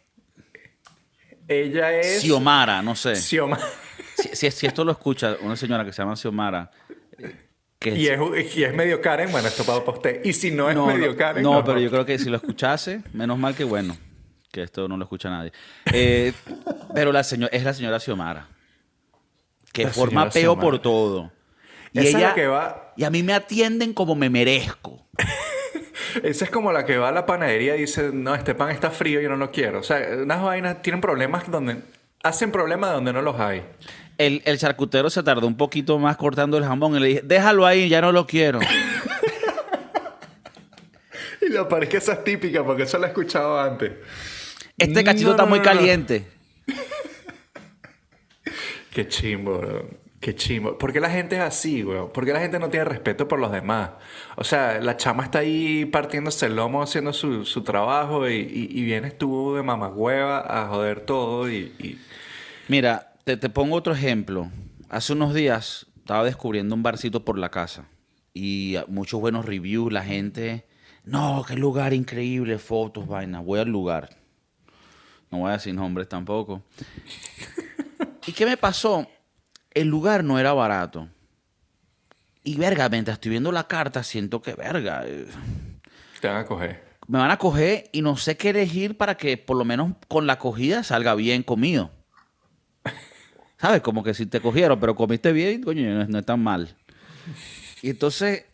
Ella 1.47 1.91
es 1.93 2.21
Xiomara, 2.21 2.81
no 2.81 2.95
sé. 2.95 3.13
Xioma- 3.15 3.59
Si, 4.17 4.29
si- 4.35 4.51
si 4.51 4.67
esto 4.67 4.83
lo 4.83 4.91
escucha 4.91 5.37
una 5.41 5.55
señora 5.55 5.85
que 5.85 5.93
se 5.93 6.01
llama 6.01 6.15
Xiomara. 6.15 6.69
eh, 7.17 7.48
Que 7.79 7.91
Y 7.91 8.07
es, 8.07 8.19
y 8.57 8.63
es 8.65 8.73
medio 8.73 8.99
Karen, 9.01 9.31
bueno, 9.31 9.47
esto 9.47 9.63
para 9.63 9.79
usted. 9.79 10.21
Y 10.25 10.33
si 10.33 10.51
no 10.51 10.69
es 10.69 10.75
no, 10.75 10.85
medio 10.85 11.11
no, 11.11 11.15
Karen, 11.17 11.41
no, 11.43 11.63
pero 11.63 11.79
yo 11.79 11.89
creo 11.89 12.05
que 12.05 12.19
si 12.19 12.29
lo 12.29 12.35
escuchase, 12.37 13.01
menos 13.13 13.37
mal 13.37 13.55
que 13.55 13.63
bueno, 13.63 13.95
que 14.51 14.63
esto 14.63 14.87
no 14.89 14.97
lo 14.97 15.03
escucha 15.03 15.29
nadie. 15.29 15.53
Eh, 15.93 16.33
pero 16.93 17.11
la 17.13 17.23
señora, 17.23 17.55
es 17.55 17.63
la 17.63 17.73
señora 17.73 17.99
Xiomara, 17.99 18.47
que 19.71 19.85
La 19.85 19.91
forma 19.91 20.29
peo 20.29 20.53
Xiomara. 20.53 20.61
por 20.61 20.79
todo. 20.79 21.31
Y 21.93 21.99
Esa 21.99 22.07
es 22.09 22.15
ella, 22.15 22.27
la 22.29 22.35
que 22.35 22.47
va- 22.47 22.93
y 22.97 23.03
a 23.05 23.09
mí 23.09 23.23
me 23.23 23.33
atienden 23.33 23.93
como 23.93 24.13
me 24.13 24.29
merezco. 24.29 25.07
Esa 26.23 26.45
es 26.45 26.51
como 26.51 26.71
la 26.73 26.85
que 26.85 26.97
va 26.97 27.09
a 27.09 27.11
la 27.13 27.25
panadería 27.25 27.75
y 27.77 27.81
dice, 27.81 28.09
no, 28.11 28.35
este 28.35 28.55
pan 28.55 28.71
está 28.71 28.89
frío, 28.91 29.21
yo 29.21 29.29
no 29.29 29.37
lo 29.37 29.51
quiero. 29.51 29.79
O 29.79 29.83
sea, 29.83 30.05
unas 30.23 30.41
vainas 30.41 30.81
tienen 30.81 30.99
problemas 31.01 31.49
donde... 31.49 31.77
Hacen 32.23 32.51
problemas 32.51 32.91
donde 32.91 33.13
no 33.13 33.21
los 33.21 33.39
hay. 33.39 33.63
El, 34.19 34.41
el 34.45 34.57
charcutero 34.59 35.09
se 35.09 35.23
tardó 35.23 35.47
un 35.47 35.57
poquito 35.57 35.97
más 35.97 36.17
cortando 36.17 36.57
el 36.57 36.65
jamón 36.65 36.95
y 36.95 36.99
le 36.99 37.07
dije, 37.07 37.21
déjalo 37.23 37.65
ahí, 37.65 37.89
ya 37.89 38.01
no 38.01 38.11
lo 38.11 38.27
quiero. 38.27 38.59
Y 41.41 41.47
lo 41.51 41.67
parece 41.69 41.91
que 41.91 41.97
esa 41.97 42.13
es 42.13 42.23
típica 42.25 42.63
porque 42.65 42.83
eso 42.83 42.97
la 42.99 43.07
he 43.07 43.09
escuchado 43.09 43.59
antes. 43.59 43.93
Este 44.77 45.03
cachito 45.03 45.27
No, 45.27 45.31
está 45.31 45.43
no, 45.43 45.49
muy 45.49 45.59
no, 45.59 45.65
caliente. 45.65 46.27
Qué 48.93 49.07
chimbo, 49.07 49.57
bro. 49.59 49.89
Qué 50.19 50.35
chimbo. 50.35 50.77
¿Por 50.77 50.91
qué 50.91 50.99
la 50.99 51.09
gente 51.09 51.37
es 51.37 51.41
así, 51.41 51.81
güey? 51.81 52.01
¿Por 52.13 52.25
qué 52.25 52.33
la 52.33 52.41
gente 52.41 52.59
no 52.59 52.69
tiene 52.69 52.83
respeto 52.83 53.29
por 53.29 53.39
los 53.39 53.53
demás? 53.53 53.91
O 54.35 54.43
sea, 54.43 54.81
la 54.81 54.97
chama 54.97 55.23
está 55.23 55.39
ahí 55.39 55.85
partiéndose 55.85 56.47
el 56.47 56.57
lomo 56.57 56.83
haciendo 56.83 57.13
su, 57.13 57.45
su 57.45 57.63
trabajo 57.63 58.27
y, 58.29 58.33
y- 58.35 58.67
y 58.77 58.83
vienes 58.83 59.17
tú 59.17 59.55
de 59.55 59.63
mamagüeva 59.63 60.39
a 60.45 60.67
joder 60.67 60.99
todo 61.01 61.49
y... 61.49 61.73
y- 61.79 61.97
Mira, 62.67 63.08
te, 63.29 63.37
te 63.37 63.49
pongo 63.49 63.75
otro 63.75 63.93
ejemplo. 63.93 64.49
Hace 64.89 65.13
unos 65.13 65.33
días 65.35 65.85
estaba 65.97 66.23
descubriendo 66.23 66.73
un 66.73 66.81
barcito 66.81 67.23
por 67.23 67.37
la 67.37 67.49
casa 67.49 67.85
y 68.33 68.75
muchos 68.87 69.19
buenos 69.19 69.45
reviews, 69.45 69.93
la 69.93 70.03
gente, 70.03 70.65
no, 71.03 71.45
qué 71.47 71.55
lugar 71.55 71.93
increíble, 71.93 72.57
fotos, 72.57 73.07
vaina, 73.07 73.39
voy 73.39 73.59
al 73.59 73.69
lugar. 73.69 74.09
No 75.29 75.39
voy 75.39 75.49
a 75.49 75.53
decir 75.53 75.75
nombres 75.75 76.09
tampoco. 76.09 76.63
¿Y 78.25 78.31
qué 78.31 78.45
me 78.47 78.57
pasó? 78.57 79.07
El 79.71 79.87
lugar 79.89 80.23
no 80.23 80.39
era 80.39 80.53
barato. 80.53 81.07
Y 82.43 82.55
verga, 82.55 82.89
mientras 82.89 83.17
estoy 83.17 83.29
viendo 83.31 83.51
la 83.51 83.67
carta, 83.67 84.01
siento 84.01 84.41
que 84.41 84.53
verga. 84.55 85.03
eh, 85.05 85.27
Te 86.19 86.27
van 86.27 86.37
a 86.37 86.45
coger. 86.45 86.83
me 87.07 87.19
van 87.19 87.29
a 87.29 87.37
coger 87.37 87.89
y 87.91 88.01
no 88.01 88.17
sé 88.17 88.37
qué 88.37 88.49
elegir 88.49 88.97
para 88.97 89.17
que 89.17 89.37
por 89.37 89.55
lo 89.55 89.65
menos 89.65 89.93
con 90.07 90.25
la 90.25 90.39
cogida 90.39 90.81
salga 90.83 91.13
bien 91.13 91.43
comido. 91.43 91.91
¿Sabes? 93.59 93.81
Como 93.81 94.03
que 94.03 94.13
si 94.13 94.25
te 94.25 94.39
cogieron, 94.39 94.79
pero 94.79 94.95
comiste 94.95 95.31
bien, 95.33 95.61
coño, 95.61 95.93
no, 95.93 96.01
es- 96.03 96.09
no 96.09 96.19
es 96.19 96.25
tan 96.25 96.41
mal. 96.41 96.75
Y 97.81 97.89
entonces, 97.89 98.45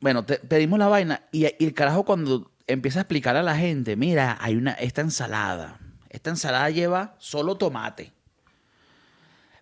bueno, 0.00 0.24
te- 0.24 0.38
pedimos 0.38 0.78
la 0.78 0.88
vaina 0.88 1.22
y, 1.32 1.46
el 1.64 1.74
carajo 1.74 2.04
cuando 2.04 2.50
empieza 2.66 3.00
a 3.00 3.02
explicar 3.02 3.36
a 3.36 3.42
la 3.42 3.56
gente, 3.56 3.96
mira, 3.96 4.36
hay 4.40 4.56
una, 4.56 4.72
esta 4.72 5.00
ensalada. 5.00 5.78
Esta 6.10 6.30
ensalada 6.30 6.68
lleva 6.70 7.14
solo 7.18 7.56
tomate. 7.56 8.12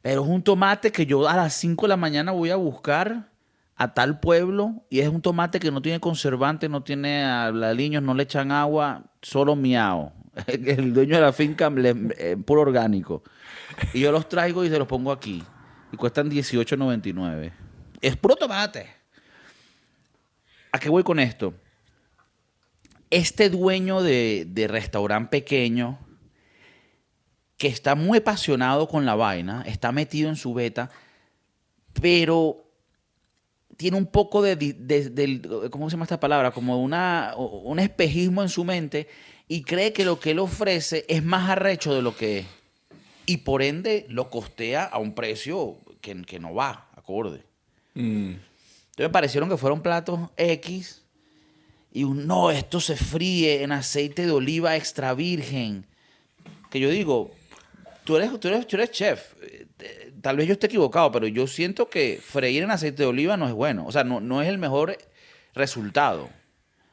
Pero 0.03 0.23
es 0.23 0.29
un 0.29 0.43
tomate 0.43 0.93
que 0.93 1.05
yo 1.05 1.29
a 1.29 1.37
las 1.37 1.55
5 1.55 1.87
de 1.87 1.89
la 1.91 1.97
mañana 1.97 2.33
voy 2.33 2.51
a 2.51 2.57
buscar 2.57 3.29
a 3.77 3.93
tal 3.93 4.21
pueblo 4.21 4.85
y 4.89 5.01
es 5.01 5.09
un 5.09 5.21
tomate 5.21 5.59
que 5.59 5.71
no 5.71 5.83
tiene 5.83 6.01
conservante, 6.01 6.69
no 6.69 6.83
tiene 6.83 7.25
aliños, 7.25 8.03
no 8.03 8.15
le 8.15 8.23
echan 8.23 8.51
agua, 8.53 9.05
solo 9.21 9.57
miau. 9.57 10.13
El 10.47 10.95
dueño 10.95 11.17
de 11.17 11.21
la 11.23 11.33
finca 11.33 11.69
le, 11.71 11.95
eh, 12.19 12.37
puro 12.37 12.63
orgánico. 12.63 13.23
Y 13.93 14.01
yo 14.01 14.13
los 14.13 14.29
traigo 14.29 14.65
y 14.65 14.69
se 14.69 14.79
los 14.79 14.89
pongo 14.89 15.13
aquí. 15.13 15.43
Y 15.93 15.97
cuestan 15.97 16.31
18.99. 16.31 17.53
Es 18.01 18.17
puro 18.17 18.37
tomate. 18.37 18.89
¿A 20.73 20.79
qué 20.79 20.89
voy 20.89 21.03
con 21.03 21.19
esto? 21.19 21.55
Este 23.11 23.51
dueño 23.51 24.03
de, 24.03 24.47
de 24.49 24.69
restaurante 24.69 25.31
pequeño 25.31 25.99
que 27.57 27.69
está 27.69 27.95
muy 27.95 28.19
apasionado 28.19 28.87
con 28.89 29.07
la 29.07 29.15
vaina, 29.15 29.63
está 29.67 29.93
metido 29.93 30.29
en 30.29 30.37
su 30.37 30.53
beta, 30.53 30.91
pero 32.01 32.67
tiene 33.77 33.97
un 33.97 34.07
poco 34.07 34.43
de, 34.43 34.57
¿cómo 35.71 35.89
se 35.89 35.95
llama 35.95 36.05
esta 36.05 36.21
palabra? 36.21 36.51
Como 36.51 36.83
una, 36.83 37.35
un 37.37 37.79
espejismo 37.79 38.43
en 38.43 38.49
su 38.49 38.65
mente 38.65 39.09
y 39.49 39.63
cree 39.63 39.93
que 39.93 40.05
lo 40.05 40.19
que 40.19 40.33
él 40.33 40.39
ofrece 40.39 41.05
es 41.09 41.23
más 41.23 41.49
arrecho 41.49 41.95
de 41.95 42.03
lo 42.03 42.17
que 42.17 42.41
es. 42.41 42.47
Y 43.27 43.39
por 43.39 43.63
ende 43.63 44.07
lo 44.09 44.31
costea 44.31 44.85
a 44.85 44.99
un 44.99 45.15
precio 45.15 45.77
que, 46.01 46.23
que 46.23 46.39
no 46.39 46.55
va, 46.55 46.89
acorde. 46.97 47.43
Mm. 47.95 48.31
Entonces 48.31 48.99
me 48.99 49.11
parecieron 49.11 49.49
que 49.49 49.57
fueron 49.57 49.83
platos 49.83 50.21
X 50.37 51.03
y 51.93 52.05
un, 52.05 52.27
no, 52.27 52.51
esto 52.51 52.81
se 52.81 52.97
fríe 52.97 53.63
en 53.63 53.73
aceite 53.73 54.27
de 54.27 54.33
oliva 54.33 54.77
extra 54.77 55.15
virgen. 55.15 55.87
Que 56.71 56.81
yo 56.81 56.91
digo, 56.91 57.33
tú 58.05 58.17
eres, 58.17 58.39
tú 58.39 58.49
eres, 58.49 58.67
tú 58.67 58.77
eres 58.77 58.91
chef. 58.91 59.35
Eh, 59.43 59.67
Tal 60.27 60.37
vez 60.37 60.49
yo 60.49 60.55
esté 60.55 60.67
equivocado, 60.67 61.13
pero 61.13 61.29
yo 61.29 61.47
siento 61.47 61.89
que 61.89 62.21
freír 62.21 62.65
en 62.65 62.73
aceite 62.73 63.05
de 63.05 63.09
oliva 63.09 63.37
no 63.37 63.47
es 63.47 63.53
bueno. 63.53 63.87
O 63.87 63.93
sea, 63.93 64.03
no, 64.03 64.21
no 64.21 64.43
es 64.43 64.49
el 64.49 64.59
mejor 64.59 64.99
resultado. 65.55 66.29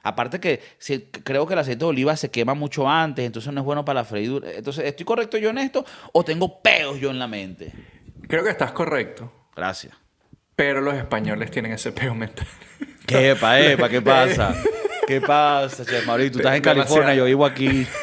Aparte 0.04 0.39
que 0.39 0.62
si- 0.78 1.00
creo 1.24 1.48
que 1.48 1.54
el 1.54 1.60
aceite 1.60 1.80
de 1.80 1.86
oliva 1.86 2.16
se 2.18 2.30
quema 2.30 2.54
mucho 2.54 2.88
antes, 2.89 3.26
entonces 3.26 3.52
no 3.54 3.62
es 3.62 3.66
bueno 3.66 3.84
para 3.86 4.02
la 4.02 4.06
freidura. 4.06 4.52
Entonces, 4.52 4.86
¿estoy 4.86 5.06
correcto 5.06 5.38
yo 5.38 5.50
en 5.50 5.58
esto 5.58 5.86
o 6.12 6.24
tengo 6.24 6.62
peos 6.62 7.00
yo 7.00 7.10
en 7.10 7.20
la 7.20 7.28
mente? 7.28 7.72
Creo 8.28 8.44
que 8.44 8.50
estás 8.50 8.72
correcto. 8.74 9.32
Gracias. 9.56 9.94
Pero 10.56 10.82
los 10.82 10.94
españoles 10.96 11.50
tienen 11.52 11.72
ese 11.72 11.92
peo 11.92 12.13
mental. 12.13 12.46
¿Qué, 13.08 13.32
epa, 13.32 13.60
epa, 13.60 13.89
qué 13.89 14.02
pasa? 14.02 14.56
¿Qué 15.08 15.20
pasa, 15.20 15.84
Chef 15.86 16.06
Mauricio? 16.06 16.34
Tú 16.34 16.38
estás 16.39 16.56
en 16.56 16.62
California, 16.62 17.13
yo 17.16 17.26
vivo 17.26 17.46
aquí. 17.46 17.88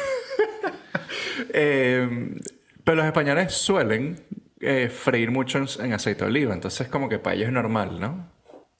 Eh, 1.53 2.35
pero 2.83 2.97
los 2.97 3.05
españoles 3.05 3.53
suelen 3.53 4.23
eh, 4.59 4.89
freír 4.89 5.31
mucho 5.31 5.57
en, 5.57 5.67
en 5.79 5.93
aceite 5.93 6.23
de 6.23 6.29
oliva, 6.29 6.53
entonces 6.53 6.87
como 6.87 7.09
que 7.09 7.19
para 7.19 7.35
ellos 7.35 7.47
es 7.47 7.53
normal, 7.53 7.99
¿no? 7.99 8.29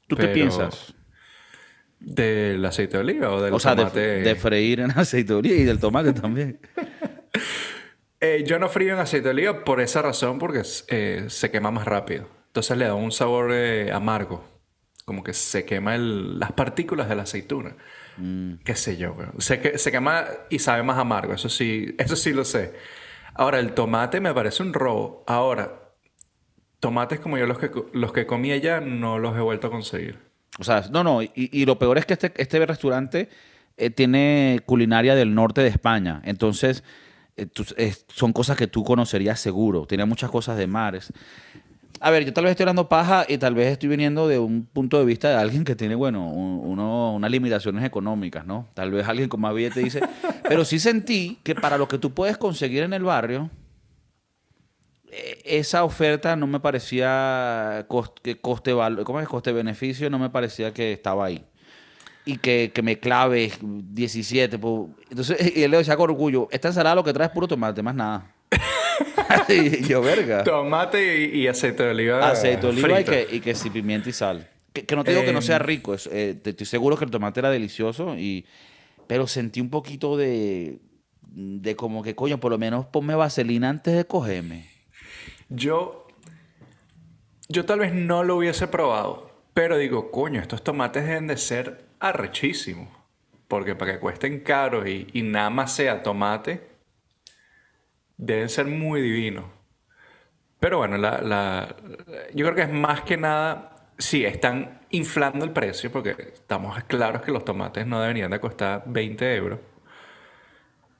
¿Tú 0.08 0.16
qué 0.16 0.28
piensas? 0.28 0.94
¿Del 2.04 2.66
aceite 2.66 2.98
de 2.98 3.04
oliva 3.04 3.30
o 3.32 3.42
del 3.42 3.54
O 3.54 3.60
sea, 3.60 3.76
tomate? 3.76 4.00
de 4.00 4.36
freír 4.36 4.80
en 4.80 4.92
aceite 4.98 5.34
de 5.34 5.40
oliva 5.40 5.56
y 5.56 5.64
del 5.64 5.80
tomate 5.80 6.14
también. 6.14 6.60
Eh, 8.24 8.44
yo 8.46 8.60
no 8.60 8.70
frío 8.70 8.94
en 8.94 9.00
aceite 9.00 9.30
de 9.30 9.32
oliva 9.32 9.64
por 9.64 9.82
esa 9.82 10.02
razón, 10.04 10.38
porque 10.38 10.62
eh, 10.90 11.26
se 11.28 11.50
quema 11.50 11.72
más 11.72 11.86
rápido. 11.86 12.28
Entonces 12.48 12.78
le 12.78 12.86
da 12.86 12.94
un 12.94 13.12
sabor 13.12 13.50
eh, 13.52 13.92
amargo. 13.92 14.44
Como 15.06 15.24
que 15.24 15.34
se 15.34 15.66
quema 15.66 15.96
el- 15.96 16.38
las 16.40 16.52
partículas 16.52 17.10
de 17.10 17.16
la 17.16 17.24
aceituna. 17.24 17.76
Qué 18.64 18.76
sé 18.76 18.98
yo. 18.98 19.16
Se, 19.40 19.76
se 19.80 19.92
quema 19.92 20.26
y 20.52 20.60
sabe 20.60 20.84
más 20.84 21.00
amargo. 21.00 21.34
Eso 21.34 21.50
sí, 21.50 21.96
eso 21.98 22.16
sí 22.16 22.32
lo 22.32 22.46
sé. 22.46 22.74
Ahora, 23.34 23.58
el 23.60 23.74
tomate 23.74 24.20
me 24.20 24.32
parece 24.36 24.62
un 24.62 24.74
robo. 24.74 25.24
Ahora, 25.26 25.94
tomates 26.80 27.20
como 27.20 27.40
yo 27.40 27.48
los 27.48 27.58
que, 27.58 27.72
los 27.94 28.14
que 28.14 28.28
comí 28.28 28.52
allá 28.52 28.82
no 28.82 29.18
los 29.18 29.36
he 29.36 29.42
vuelto 29.42 29.66
a 29.66 29.72
conseguir. 29.72 30.20
O 30.60 30.64
sea, 30.64 30.84
no, 30.92 31.04
no. 31.04 31.22
Y, 31.24 31.32
y 31.36 31.66
lo 31.66 31.78
peor 31.80 31.98
es 31.98 32.06
que 32.06 32.14
este, 32.14 32.32
este 32.36 32.64
restaurante 32.66 33.30
eh, 33.78 33.90
tiene 33.90 34.60
culinaria 34.66 35.16
del 35.16 35.34
norte 35.34 35.62
de 35.62 35.70
España. 35.70 36.22
Entonces, 36.26 36.84
eh, 37.38 37.46
tú- 37.46 37.66
es- 37.78 38.06
son 38.14 38.34
cosas 38.34 38.58
que 38.58 38.68
tú 38.68 38.84
conocerías 38.84 39.40
seguro. 39.40 39.86
Tiene 39.86 40.06
muchas 40.06 40.30
cosas 40.30 40.58
de 40.58 40.68
mares. 40.68 41.14
A 42.04 42.10
ver, 42.10 42.26
yo 42.26 42.34
tal 42.34 42.44
vez 42.46 42.52
estoy 42.52 42.64
hablando 42.64 42.90
paja 42.90 43.26
y 43.30 43.38
tal 43.38 43.54
vez 43.54 43.72
estoy 43.72 43.88
viniendo 43.90 44.28
de 44.28 44.40
un 44.40 44.66
punto 44.66 44.98
de 44.98 45.06
vista 45.06 45.30
de 45.30 45.36
alguien 45.36 45.64
que 45.64 45.76
tiene, 45.76 45.94
bueno, 45.96 46.28
un- 46.30 46.60
uno- 46.64 47.14
unas 47.14 47.30
limitaciones 47.32 47.84
económicas, 47.86 48.46
¿no? 48.46 48.68
Tal 48.74 48.92
vez 48.92 49.08
alguien 49.08 49.30
con 49.30 49.40
más 49.40 49.54
billete 49.54 49.80
dice. 49.82 50.02
Pero 50.50 50.66
sí 50.66 50.80
sentí 50.80 51.38
que 51.44 51.54
para 51.56 51.78
lo 51.78 51.88
que 51.88 51.98
tú 52.00 52.12
puedes 52.12 52.38
conseguir 52.38 52.84
en 52.84 52.94
el 52.94 53.04
barrio, 53.04 53.50
esa 55.46 55.84
oferta 55.84 56.36
no 56.36 56.48
me 56.48 56.60
parecía 56.60 57.86
coste 58.42 58.74
val- 58.74 59.04
¿cómo 59.04 59.20
es? 59.20 59.28
coste 59.28 59.52
beneficio 59.52 60.10
no 60.10 60.20
me 60.20 60.30
parecía 60.30 60.74
que 60.74 60.92
estaba 60.94 61.26
ahí. 61.26 61.44
Y 62.26 62.38
que, 62.38 62.72
que 62.74 62.82
me 62.84 63.00
clave 63.00 63.52
17 63.62 64.60
pues, 64.60 64.90
entonces 65.10 65.56
y 65.56 65.64
él 65.64 65.72
le 65.72 65.78
decía 65.78 65.98
con 65.98 66.10
orgullo 66.12 66.48
esta 66.52 66.68
ensalada 66.68 66.96
lo 66.96 67.04
que 67.04 67.14
trae 67.14 67.28
es 67.28 67.34
puro 67.34 67.48
tomate 67.48 67.82
más 67.82 67.96
nada 67.96 68.32
y 69.50 69.84
yo 69.88 70.02
verga 70.02 70.44
Tomate 70.44 71.20
y, 71.34 71.40
y 71.42 71.48
aceite 71.48 71.84
de 71.84 71.90
oliva. 71.92 72.30
aceite 72.30 72.62
de 72.62 72.68
oliva 72.68 73.02
y 73.02 73.04
que, 73.04 73.28
y 73.32 73.40
que 73.40 73.56
sí, 73.56 73.70
pimienta 73.70 74.10
y 74.10 74.14
sal. 74.14 74.48
Que, 74.74 74.86
que 74.86 74.96
no 74.96 75.04
te 75.04 75.12
digo 75.12 75.24
que 75.26 75.34
no 75.34 75.42
sea 75.42 75.58
rico 75.60 75.94
es- 75.94 76.08
eh, 76.12 76.36
te- 76.42 76.52
estoy 76.52 76.66
seguro 76.68 76.96
que 76.98 77.06
el 77.06 77.12
tomate 77.12 77.40
era 77.40 77.50
delicioso 77.50 78.16
y 78.18 78.46
pero 79.08 79.26
sentí 79.28 79.60
un 79.60 79.70
poquito 79.70 80.16
de 80.18 80.80
de 81.34 81.76
como 81.76 82.04
que 82.04 82.14
coño 82.14 82.40
por 82.40 82.52
lo 82.52 82.58
menos 82.58 82.86
ponme 82.86 83.16
vaselina 83.16 83.70
antes 83.70 83.96
de 83.96 84.06
cogerme 84.06 84.66
Yo, 85.52 86.08
yo 87.50 87.66
tal 87.66 87.80
vez 87.80 87.94
no 87.94 88.24
lo 88.24 88.38
hubiese 88.38 88.68
probado, 88.68 89.32
pero 89.54 89.78
digo, 89.78 90.12
coño, 90.12 90.42
estos 90.42 90.64
tomates 90.64 91.06
deben 91.06 91.28
de 91.28 91.38
ser 91.38 91.86
arrechísimos. 92.00 92.88
Porque 93.48 93.76
para 93.76 93.94
que 93.94 94.00
cuesten 94.00 94.40
caros 94.40 94.88
y, 94.88 95.08
y 95.14 95.24
nada 95.24 95.50
más 95.50 95.74
sea 95.76 96.02
tomate, 96.04 96.62
deben 98.18 98.48
ser 98.48 98.68
muy 98.68 99.02
divinos. 99.02 99.46
Pero 100.60 100.78
bueno, 100.78 100.98
la, 100.98 101.22
la- 101.22 101.76
yo 102.34 102.46
creo 102.46 102.56
que 102.56 102.62
es 102.64 102.72
más 102.72 103.02
que 103.02 103.18
nada, 103.18 103.88
sí, 103.98 104.26
están 104.26 104.82
inflando 104.92 105.44
el 105.46 105.52
precio, 105.52 105.92
porque 105.92 106.12
estamos 106.34 106.82
claros 106.86 107.22
que 107.24 107.32
los 107.32 107.44
tomates 107.46 107.88
no 107.88 108.00
deberían 108.02 108.32
de 108.32 108.40
costar 108.40 108.84
20 108.86 109.36
euros. 109.36 109.60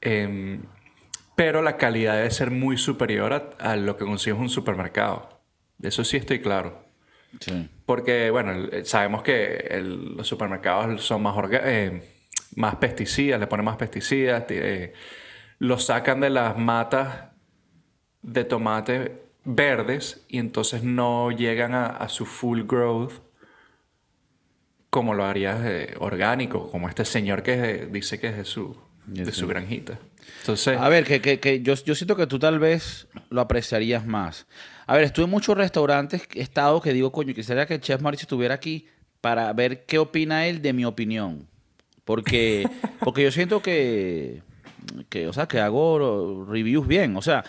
Em, 0.02 0.62
pero 1.42 1.64
la 1.64 1.76
calidad 1.76 2.18
debe 2.18 2.30
ser 2.30 2.52
muy 2.52 2.78
superior 2.78 3.34
a, 3.34 3.72
a 3.72 3.76
lo 3.76 3.98
que 3.98 4.06
consigues 4.06 4.36
en 4.38 4.44
un 4.44 4.50
supermercado. 4.50 5.42
De 5.80 5.90
eso 5.90 6.04
sí 6.04 6.18
estoy 6.18 6.40
claro. 6.40 6.86
sí 7.40 7.68
Porque, 7.84 8.30
bueno, 8.30 8.54
sabemos 8.84 9.24
que 9.24 9.56
el- 9.72 10.18
los 10.18 10.28
supermercados 10.28 11.04
son 11.04 11.24
más, 11.24 11.36
eh, 11.52 12.08
más 12.58 12.76
pesticidas, 12.76 13.40
le 13.40 13.48
ponen 13.48 13.66
más 13.66 13.78
pesticidas, 13.78 14.44
eh, 14.50 14.94
los 15.58 15.84
sacan 15.86 16.20
de 16.20 16.30
las 16.30 16.60
matas 16.60 17.30
de 18.22 18.44
tomate 18.44 19.24
verdes 19.44 20.24
y 20.28 20.38
entonces 20.38 20.84
no 20.84 21.32
llegan 21.32 21.74
a, 21.74 21.88
a 21.88 22.08
su 22.08 22.28
full 22.28 22.62
growth 22.68 23.14
como 24.92 25.16
lo 25.16 25.26
harías 25.26 25.60
eh, 25.66 25.96
orgánico, 25.98 26.70
como 26.70 26.88
este 26.88 27.04
señor 27.04 27.42
que 27.42 27.88
dice 27.92 28.20
que 28.20 28.28
es 28.28 28.38
de 28.38 28.46
su, 28.46 28.78
de 29.06 29.32
su 29.32 29.48
granjita. 29.48 30.00
Entonces, 30.42 30.78
A 30.78 30.90
ver, 30.90 31.04
que, 31.06 31.22
que, 31.22 31.40
que 31.40 31.62
yo, 31.62 31.74
yo 31.76 31.96
siento 31.96 32.16
que 32.16 32.28
tú 32.28 32.40
tal 32.40 32.60
vez 32.60 33.08
lo 33.30 33.42
apreciarías 33.42 34.06
más. 34.06 34.48
A 34.88 34.96
ver, 34.96 35.04
estuve 35.04 35.26
en 35.26 35.32
muchos 35.32 35.58
restaurantes, 35.58 36.28
he 36.34 36.42
estado 36.42 36.82
que 36.82 36.94
digo, 36.94 37.12
coño, 37.12 37.34
quisiera 37.34 37.66
que 37.66 37.76
el 37.76 37.82
chef 37.82 38.02
Mauricio 38.02 38.26
estuviera 38.26 38.56
aquí 38.56 38.88
para 39.22 39.52
ver 39.54 39.86
qué 39.86 40.00
opina 40.00 40.48
él 40.48 40.62
de 40.62 40.74
mi 40.74 40.86
opinión. 40.86 41.48
Porque, 42.06 42.68
porque 43.00 43.24
yo 43.24 43.32
siento 43.32 43.62
que, 43.62 44.42
que, 45.10 45.28
o 45.28 45.34
sea, 45.34 45.48
que 45.48 45.60
hago 45.60 46.46
reviews 46.46 46.88
bien. 46.88 47.16
O 47.16 47.22
sea, 47.22 47.44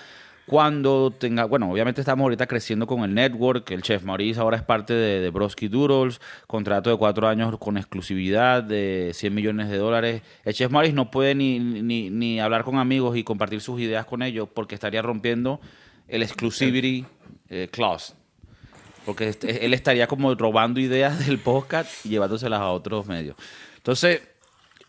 cuando 0.47 1.13
tenga, 1.17 1.45
bueno, 1.45 1.71
obviamente 1.71 2.01
estamos 2.01 2.25
ahorita 2.25 2.47
creciendo 2.47 2.87
con 2.87 3.05
el 3.05 3.15
network, 3.15 3.71
el 3.71 3.83
chef 3.83 4.03
Maurice 4.03 4.41
ahora 4.41 4.57
es 4.57 4.63
parte 4.63 4.93
de, 4.93 5.21
de 5.21 5.31
Broski 5.31 5.69
Doodles, 5.69 6.21
contrato 6.47 6.91
de 6.91 6.97
cuatro 6.97 7.29
años 7.29 7.57
con 7.59 7.77
exclusividad 7.77 8.63
de 8.63 9.13
100 9.15 9.35
millones 9.35 9.69
de 9.71 9.79
dólares. 9.79 10.23
El 10.45 10.53
chef 10.55 10.71
Maurice 10.71 10.95
no 10.95 11.11
puede 11.11 11.35
ni, 11.35 11.59
ni, 11.61 12.11
ni 12.11 12.41
hablar 12.41 12.65
con 12.65 12.79
amigos 12.79 13.17
y 13.17 13.23
compartir 13.25 13.61
sus 13.61 13.81
ideas 13.81 14.05
con 14.05 14.23
ellos 14.23 14.49
porque 14.53 14.75
estaría 14.75 15.01
rompiendo 15.01 15.61
el 16.09 16.23
exclusivity 16.23 17.07
eh, 17.49 17.69
clause. 17.71 18.15
Porque 19.07 19.29
este- 19.29 19.65
él 19.65 19.75
estaría 19.75 20.07
como 20.07 20.35
robando 20.35 20.81
ideas 20.81 21.25
del 21.27 21.39
podcast 21.39 22.05
y 22.05 22.11
llevándoselas 22.11 22.61
a 22.61 22.71
otros 22.71 23.07
medios. 23.07 23.37
Entonces, 23.77 24.23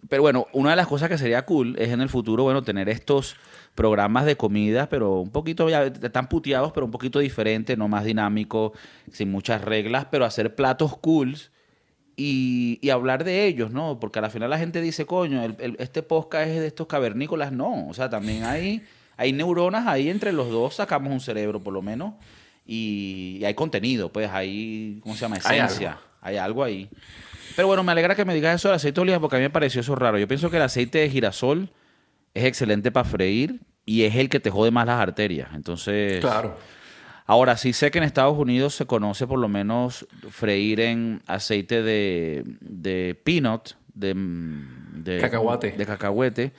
pero 0.10 0.22
bueno, 0.24 0.48
una 0.52 0.72
de 0.72 0.76
las 0.76 0.88
cosas 0.88 1.10
que 1.10 1.18
sería 1.18 1.46
cool 1.46 1.76
es 1.80 1.90
en 1.90 2.02
el 2.02 2.10
futuro, 2.10 2.44
bueno, 2.44 2.62
tener 2.64 2.90
estos 2.90 3.36
programas 3.76 4.26
de 4.26 4.38
comida, 4.38 4.88
pero 4.90 5.20
un 5.20 5.32
poquito, 5.32 5.70
ya 5.70 5.86
están 5.86 6.30
puteados, 6.30 6.72
pero 6.74 6.86
un 6.86 6.92
poquito 6.92 7.20
diferente, 7.20 7.76
no 7.76 7.88
más 7.88 8.04
dinámico, 8.06 8.74
sin 9.12 9.32
muchas 9.32 9.62
reglas, 9.64 10.06
pero 10.12 10.26
hacer 10.26 10.54
platos 10.56 10.96
cools 10.98 11.52
y, 12.16 12.78
y 12.82 12.90
hablar 12.92 13.24
de 13.24 13.48
ellos, 13.48 13.72
¿no? 13.72 14.00
Porque 14.00 14.20
al 14.20 14.30
final 14.30 14.50
la 14.50 14.60
gente 14.60 14.80
dice, 14.82 15.06
coño, 15.06 15.44
el- 15.44 15.56
el- 15.60 15.76
este 15.80 16.04
podcast 16.04 16.48
es 16.50 16.60
de 16.60 16.68
estos 16.68 16.86
cavernícolas. 16.88 17.52
No, 17.52 17.88
o 17.88 17.94
sea, 17.96 18.10
también 18.10 18.44
hay, 18.44 18.84
hay 19.18 19.34
neuronas 19.34 19.88
ahí 19.88 20.10
entre 20.10 20.32
los 20.32 20.50
dos, 20.52 20.76
sacamos 20.76 21.12
un 21.12 21.20
cerebro 21.20 21.64
por 21.64 21.74
lo 21.74 21.82
menos, 21.82 22.14
y, 22.68 23.38
y 23.42 23.46
hay 23.46 23.56
contenido, 23.56 24.10
pues 24.14 24.30
hay, 24.30 25.00
¿cómo 25.02 25.16
se 25.16 25.22
llama? 25.22 25.38
Hay 25.46 25.58
Esencia. 25.58 25.92
algo. 25.94 26.02
Hay 26.22 26.38
algo 26.38 26.64
ahí. 26.64 26.90
Pero 27.56 27.68
bueno, 27.68 27.84
me 27.84 27.92
alegra 27.92 28.16
que 28.16 28.24
me 28.24 28.34
digas 28.36 28.56
eso 28.56 28.70
del 28.70 28.76
aceite 28.76 28.96
de 28.96 29.02
oliva 29.02 29.20
porque 29.20 29.36
a 29.36 29.40
mí 29.40 29.44
me 29.44 29.50
pareció 29.50 29.82
eso 29.82 29.96
raro. 29.96 30.18
Yo 30.18 30.28
pienso 30.28 30.50
que 30.50 30.56
el 30.58 30.64
aceite 30.64 31.00
de 31.00 31.10
girasol 31.10 31.70
es 32.34 32.46
excelente 32.46 32.92
para 32.92 33.08
freír 33.08 33.62
y 33.86 34.04
es 34.04 34.16
el 34.16 34.30
que 34.30 34.40
te 34.40 34.50
jode 34.50 34.72
más 34.72 34.86
las 34.86 35.00
arterias. 35.00 35.50
Entonces, 35.54 36.20
claro. 36.22 36.58
ahora 37.26 37.58
sí 37.58 37.74
sé 37.74 37.92
que 37.92 37.98
en 37.98 38.04
Estados 38.04 38.38
Unidos 38.38 38.76
se 38.76 38.86
conoce 38.86 39.28
por 39.28 39.40
lo 39.40 39.48
menos 39.48 40.08
freír 40.30 40.80
en 40.80 41.22
aceite 41.28 41.84
de, 41.84 42.44
de 42.62 43.20
peanut, 43.24 43.72
de, 43.94 44.14
de 44.16 45.20
Cacahuate. 45.20 45.72
de 45.72 45.86
cacahuete. 45.86 46.54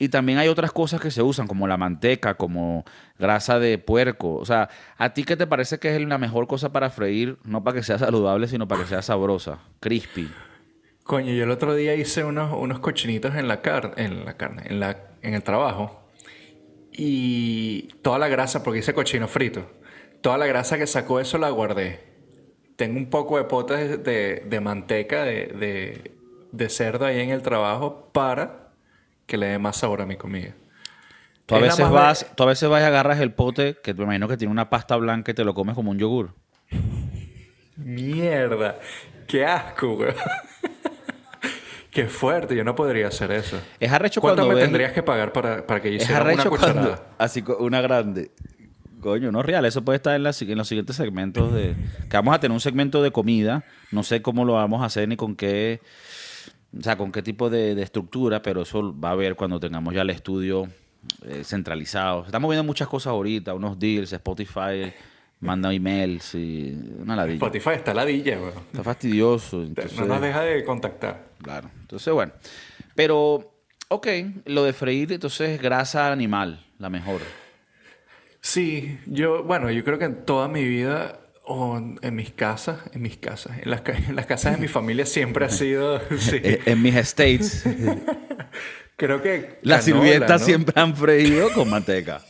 Y 0.00 0.10
también 0.10 0.38
hay 0.38 0.46
otras 0.46 0.70
cosas 0.70 1.00
que 1.00 1.10
se 1.10 1.22
usan, 1.22 1.48
como 1.48 1.66
la 1.66 1.76
manteca, 1.76 2.34
como 2.34 2.84
grasa 3.18 3.58
de 3.58 3.78
puerco. 3.78 4.36
O 4.36 4.44
sea, 4.44 4.68
¿a 4.96 5.12
ti 5.12 5.24
qué 5.24 5.36
te 5.36 5.48
parece 5.48 5.78
que 5.78 5.94
es 5.96 6.00
la 6.00 6.18
mejor 6.18 6.46
cosa 6.46 6.70
para 6.70 6.90
freír? 6.90 7.36
No 7.42 7.64
para 7.64 7.78
que 7.78 7.82
sea 7.82 7.98
saludable, 7.98 8.46
sino 8.46 8.68
para 8.68 8.82
que 8.82 8.88
sea 8.88 9.02
sabrosa, 9.02 9.58
crispy. 9.80 10.30
Coño, 11.08 11.32
yo 11.32 11.44
el 11.44 11.50
otro 11.50 11.74
día 11.74 11.94
hice 11.94 12.22
unos, 12.22 12.52
unos 12.54 12.80
cochinitos 12.80 13.34
en 13.34 13.48
la 13.48 13.62
carne, 13.62 13.94
en 13.96 14.26
la 14.26 14.36
carne, 14.36 14.64
en 14.66 14.78
la, 14.78 15.04
en 15.22 15.32
el 15.32 15.42
trabajo. 15.42 16.06
Y 16.92 17.94
toda 18.02 18.18
la 18.18 18.28
grasa, 18.28 18.62
porque 18.62 18.80
hice 18.80 18.92
cochino 18.92 19.26
frito, 19.26 19.70
toda 20.20 20.36
la 20.36 20.44
grasa 20.44 20.76
que 20.76 20.86
sacó 20.86 21.18
eso 21.18 21.38
la 21.38 21.48
guardé. 21.48 22.00
Tengo 22.76 22.98
un 22.98 23.08
poco 23.08 23.38
de 23.38 23.44
potes 23.44 24.04
de, 24.04 24.44
de 24.46 24.60
manteca 24.60 25.24
de, 25.24 25.46
de, 25.46 26.14
de 26.52 26.68
cerdo 26.68 27.06
ahí 27.06 27.20
en 27.20 27.30
el 27.30 27.40
trabajo 27.40 28.10
para 28.12 28.68
que 29.24 29.38
le 29.38 29.46
dé 29.46 29.58
más 29.58 29.78
sabor 29.78 30.02
a 30.02 30.06
mi 30.06 30.16
comida. 30.16 30.52
Tú 31.46 31.54
a 31.54 31.60
veces 31.60 31.88
vas, 31.88 32.26
tú 32.36 32.42
a 32.42 32.46
veces 32.46 32.68
vas 32.68 32.82
y 32.82 32.84
agarras 32.84 33.18
el 33.20 33.32
pote, 33.32 33.78
que 33.82 33.94
me 33.94 34.04
imagino 34.04 34.28
que 34.28 34.36
tiene 34.36 34.52
una 34.52 34.68
pasta 34.68 34.94
blanca 34.96 35.30
y 35.30 35.34
te 35.34 35.44
lo 35.46 35.54
comes 35.54 35.74
como 35.74 35.90
un 35.90 35.98
yogur. 35.98 36.34
Mierda, 37.76 38.78
qué 39.26 39.46
asco, 39.46 39.96
güey. 39.96 40.12
qué 41.90 42.06
fuerte, 42.06 42.54
yo 42.56 42.64
no 42.64 42.74
podría 42.74 43.08
hacer 43.08 43.30
eso. 43.32 43.58
Es 43.80 43.90
arrecho 43.92 44.20
¿Cuánto 44.20 44.42
cuando 44.42 44.48
me 44.54 44.60
ves- 44.60 44.64
tendrías 44.64 44.92
que 44.92 45.02
pagar 45.02 45.32
para, 45.32 45.66
para 45.66 45.80
que 45.80 45.90
yo 45.90 45.96
hiciera 45.96 46.22
una 46.22 46.32
cuando, 46.34 46.50
cucharada? 46.50 47.06
así 47.18 47.44
una 47.58 47.80
grande. 47.80 48.30
Coño, 49.00 49.30
no 49.30 49.40
es 49.40 49.46
real. 49.46 49.64
Eso 49.64 49.82
puede 49.84 49.96
estar 49.96 50.16
en, 50.16 50.24
la 50.24 50.32
en 50.38 50.58
los 50.58 50.66
siguientes 50.66 50.96
segmentos 50.96 51.52
de... 51.54 51.76
Que 52.10 52.16
vamos 52.16 52.34
a 52.34 52.40
tener 52.40 52.52
un 52.52 52.60
segmento 52.60 53.00
de 53.00 53.12
comida. 53.12 53.64
No 53.92 54.02
sé 54.02 54.22
cómo 54.22 54.44
lo 54.44 54.54
vamos 54.54 54.82
a 54.82 54.86
hacer 54.86 55.08
ni 55.08 55.16
con 55.16 55.36
qué... 55.36 55.80
O 56.76 56.82
sea, 56.82 56.96
con 56.98 57.12
qué 57.12 57.22
tipo 57.22 57.48
de, 57.48 57.74
de 57.76 57.82
estructura, 57.82 58.42
pero 58.42 58.62
eso 58.62 58.94
va 58.98 59.12
a 59.12 59.14
ver 59.14 59.36
cuando 59.36 59.60
tengamos 59.60 59.94
ya 59.94 60.02
el 60.02 60.10
estudio 60.10 60.68
eh, 61.24 61.42
centralizado. 61.44 62.24
Estamos 62.26 62.50
viendo 62.50 62.64
muchas 62.64 62.88
cosas 62.88 63.12
ahorita, 63.12 63.54
unos 63.54 63.78
deals, 63.78 64.12
Spotify 64.12 64.92
manda 65.40 65.72
emails 65.72 66.34
y 66.34 66.76
una 66.98 67.14
ladilla. 67.16 67.34
Spotify 67.36 67.70
está 67.70 67.94
ladilla, 67.94 68.38
weón. 68.38 68.52
Está 68.72 68.82
fastidioso. 68.82 69.62
entonces- 69.62 69.98
No 69.98 70.06
nos 70.06 70.20
deja 70.20 70.42
de 70.42 70.64
contactar. 70.64 71.28
Claro. 71.42 71.70
Entonces, 71.80 72.12
bueno. 72.12 72.32
Pero, 72.94 73.54
ok, 73.88 74.06
lo 74.46 74.64
de 74.64 74.72
freír, 74.72 75.12
entonces 75.12 75.50
es 75.50 75.62
grasa 75.62 76.10
animal, 76.12 76.66
la 76.78 76.90
mejor. 76.90 77.20
Sí, 78.40 78.98
yo, 79.06 79.42
bueno, 79.44 79.70
yo 79.70 79.84
creo 79.84 79.98
que 79.98 80.04
en 80.06 80.24
toda 80.24 80.48
mi 80.48 80.64
vida, 80.64 81.20
o 81.44 81.78
en 81.78 82.14
mis 82.14 82.30
casas, 82.32 82.80
en 82.92 83.02
mis 83.02 83.16
casas, 83.18 83.58
en 83.58 83.70
las, 83.70 83.80
ca- 83.82 83.96
en 83.96 84.16
las 84.16 84.26
casas 84.26 84.54
de 84.54 84.60
mi 84.60 84.68
familia 84.68 85.06
siempre 85.06 85.44
ha 85.44 85.50
sido, 85.50 86.00
sí. 86.18 86.36
Eh, 86.42 86.60
en 86.66 86.82
mis 86.82 86.94
estates, 86.94 87.64
Creo 88.96 89.22
que 89.22 89.60
las 89.62 89.84
canola, 89.86 90.02
sirvientas 90.02 90.40
¿no? 90.40 90.46
siempre 90.46 90.80
han 90.80 90.96
freído 90.96 91.52
con 91.52 91.70
manteca. 91.70 92.20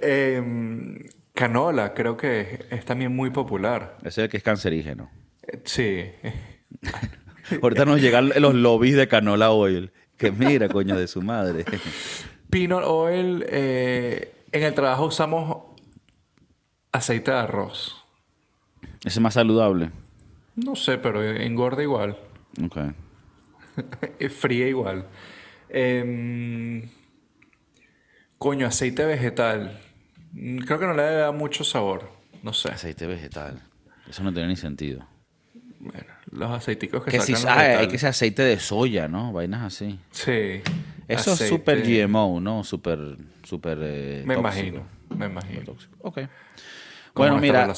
Em, 0.00 0.98
canola, 1.34 1.94
creo 1.94 2.16
que 2.16 2.66
es 2.70 2.84
también 2.84 3.14
muy 3.14 3.30
popular. 3.30 3.96
Ese 4.00 4.08
es 4.08 4.18
el 4.18 4.28
que 4.28 4.36
es 4.38 4.42
cancerígeno. 4.42 5.10
Eh, 5.46 5.60
Sí. 5.64 6.04
Ahorita 7.62 7.86
nos 7.86 8.00
llegan 8.00 8.30
los 8.40 8.54
lobbies 8.54 8.96
de 8.96 9.08
canola 9.08 9.50
oil. 9.52 9.90
Que 10.18 10.30
mira, 10.32 10.68
coño, 10.68 10.96
de 10.98 11.06
su 11.08 11.22
madre. 11.22 11.64
Peanut 12.50 12.82
oil, 12.84 13.44
eh, 13.48 14.34
en 14.52 14.62
el 14.64 14.74
trabajo 14.74 15.06
usamos 15.06 15.64
aceite 16.92 17.30
de 17.30 17.36
arroz. 17.38 18.04
Ese 19.00 19.08
es 19.08 19.20
más 19.20 19.34
saludable. 19.34 19.90
No 20.56 20.74
sé, 20.76 20.98
pero 20.98 21.22
engorda 21.24 21.82
igual. 21.82 22.18
Ok. 22.62 22.76
Fría 24.30 24.66
igual. 24.68 25.06
Em, 25.70 26.82
coño, 28.38 28.66
aceite 28.66 29.04
vegetal. 29.04 29.80
Mm, 30.32 30.58
Creo 30.58 30.78
que 30.78 30.86
no 30.86 30.94
le 30.94 31.02
da 31.02 31.32
mucho 31.32 31.64
sabor. 31.64 32.10
No 32.42 32.52
sé. 32.52 32.70
Aceite 32.70 33.06
vegetal. 33.06 33.62
Eso 34.08 34.22
no 34.22 34.32
tiene 34.32 34.48
ni 34.48 34.56
sentido. 34.56 35.06
Bueno, 35.80 36.06
los 36.32 36.50
aceiticos 36.50 37.04
que, 37.04 37.12
Que 37.12 37.20
si, 37.20 37.34
sacan 37.34 37.56
los 37.68 37.76
ah, 37.76 37.80
hay 37.80 37.88
que 37.88 37.98
ser 37.98 38.08
aceite 38.10 38.42
de 38.42 38.58
soya, 38.58 39.06
¿no? 39.08 39.32
Vainas 39.32 39.62
así. 39.62 39.98
Sí. 40.10 40.60
Eso 41.06 41.32
es 41.34 41.48
súper 41.48 41.82
GMO, 41.82 42.40
¿no? 42.40 42.64
Súper, 42.64 43.16
súper 43.44 43.78
eh, 43.82 44.22
Me 44.26 44.34
tóxico. 44.34 44.40
imagino. 44.40 44.86
Me 45.16 45.26
imagino. 45.26 45.60
Tóxico. 45.64 45.96
Ok. 46.02 46.20
Bueno, 47.14 47.38
mira. 47.38 47.72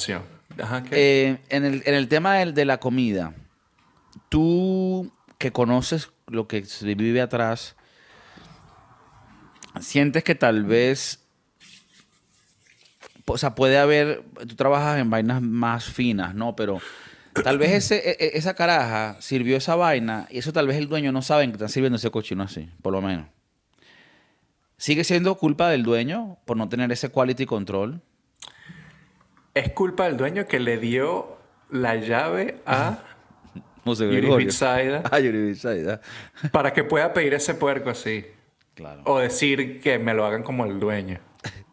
Ajá, 0.63 0.83
¿qué? 0.83 0.91
eh, 1.31 1.39
en, 1.49 1.65
el, 1.65 1.83
en 1.87 1.95
el 1.95 2.09
tema 2.09 2.35
del- 2.37 2.55
de, 2.55 2.65
la 2.65 2.79
comida, 2.81 3.35
tú 4.29 5.13
que 5.39 5.53
conoces 5.53 6.11
lo 6.27 6.49
que 6.49 6.65
se 6.65 6.95
vive 6.95 7.21
atrás, 7.21 7.77
sientes 9.81 10.23
que 10.25 10.35
tal 10.35 10.65
vez, 10.65 11.21
o 13.27 13.39
sea, 13.39 13.55
puede 13.55 13.79
haber, 13.79 14.23
tú 14.49 14.57
trabajas 14.57 14.99
en 15.01 15.11
vainas 15.11 15.41
más 15.43 15.85
finas, 15.85 16.35
¿no? 16.35 16.57
Pero 16.57 16.81
tal 17.45 17.59
vez 17.59 17.73
ese, 17.73 17.97
e- 18.11 18.17
e- 18.19 18.31
esa 18.39 18.55
caraja 18.55 19.17
sirvió 19.21 19.57
esa 19.57 19.77
vaina 19.77 20.27
y 20.31 20.39
eso 20.39 20.53
tal 20.53 20.67
vez 20.67 20.77
el 20.77 20.89
dueño 20.89 21.13
no 21.13 21.23
sabe 21.23 21.47
que 21.47 21.53
están 21.53 21.69
sirviendo 21.69 21.97
ese 21.97 22.11
cochino 22.11 22.43
así, 22.43 22.69
por 22.83 22.93
lo 22.93 23.01
menos. 23.01 23.27
¿Sigue 24.77 25.05
siendo 25.05 25.35
culpa 25.37 25.69
del 25.69 25.83
dueño 25.83 26.39
por 26.47 26.57
no 26.57 26.69
tener 26.69 26.91
ese 26.91 27.11
quality 27.11 27.45
control? 27.47 28.01
Es 29.55 29.71
culpa 29.73 30.05
del 30.05 30.17
dueño 30.17 30.47
que 30.47 30.59
le 30.59 30.79
dio 30.79 31.37
la 31.71 31.97
llave 31.97 32.61
a 32.67 32.99
Yuri. 33.85 34.29
Bitsaida 34.45 35.03
Ah, 35.11 35.19
Yuri 35.21 35.49
Bitsaida. 35.49 36.01
para 36.51 36.73
que 36.73 36.83
pueda 36.85 37.13
pedir 37.13 37.35
ese 37.35 37.55
puerco 37.55 37.91
así. 37.91 38.25
Claro. 38.75 39.03
O 39.05 39.19
decir 39.19 39.81
que 39.81 39.99
me 39.99 40.15
lo 40.15 40.25
hagan 40.25 40.43
como 40.43 40.65
el 40.65 40.79
dueño. 40.81 41.19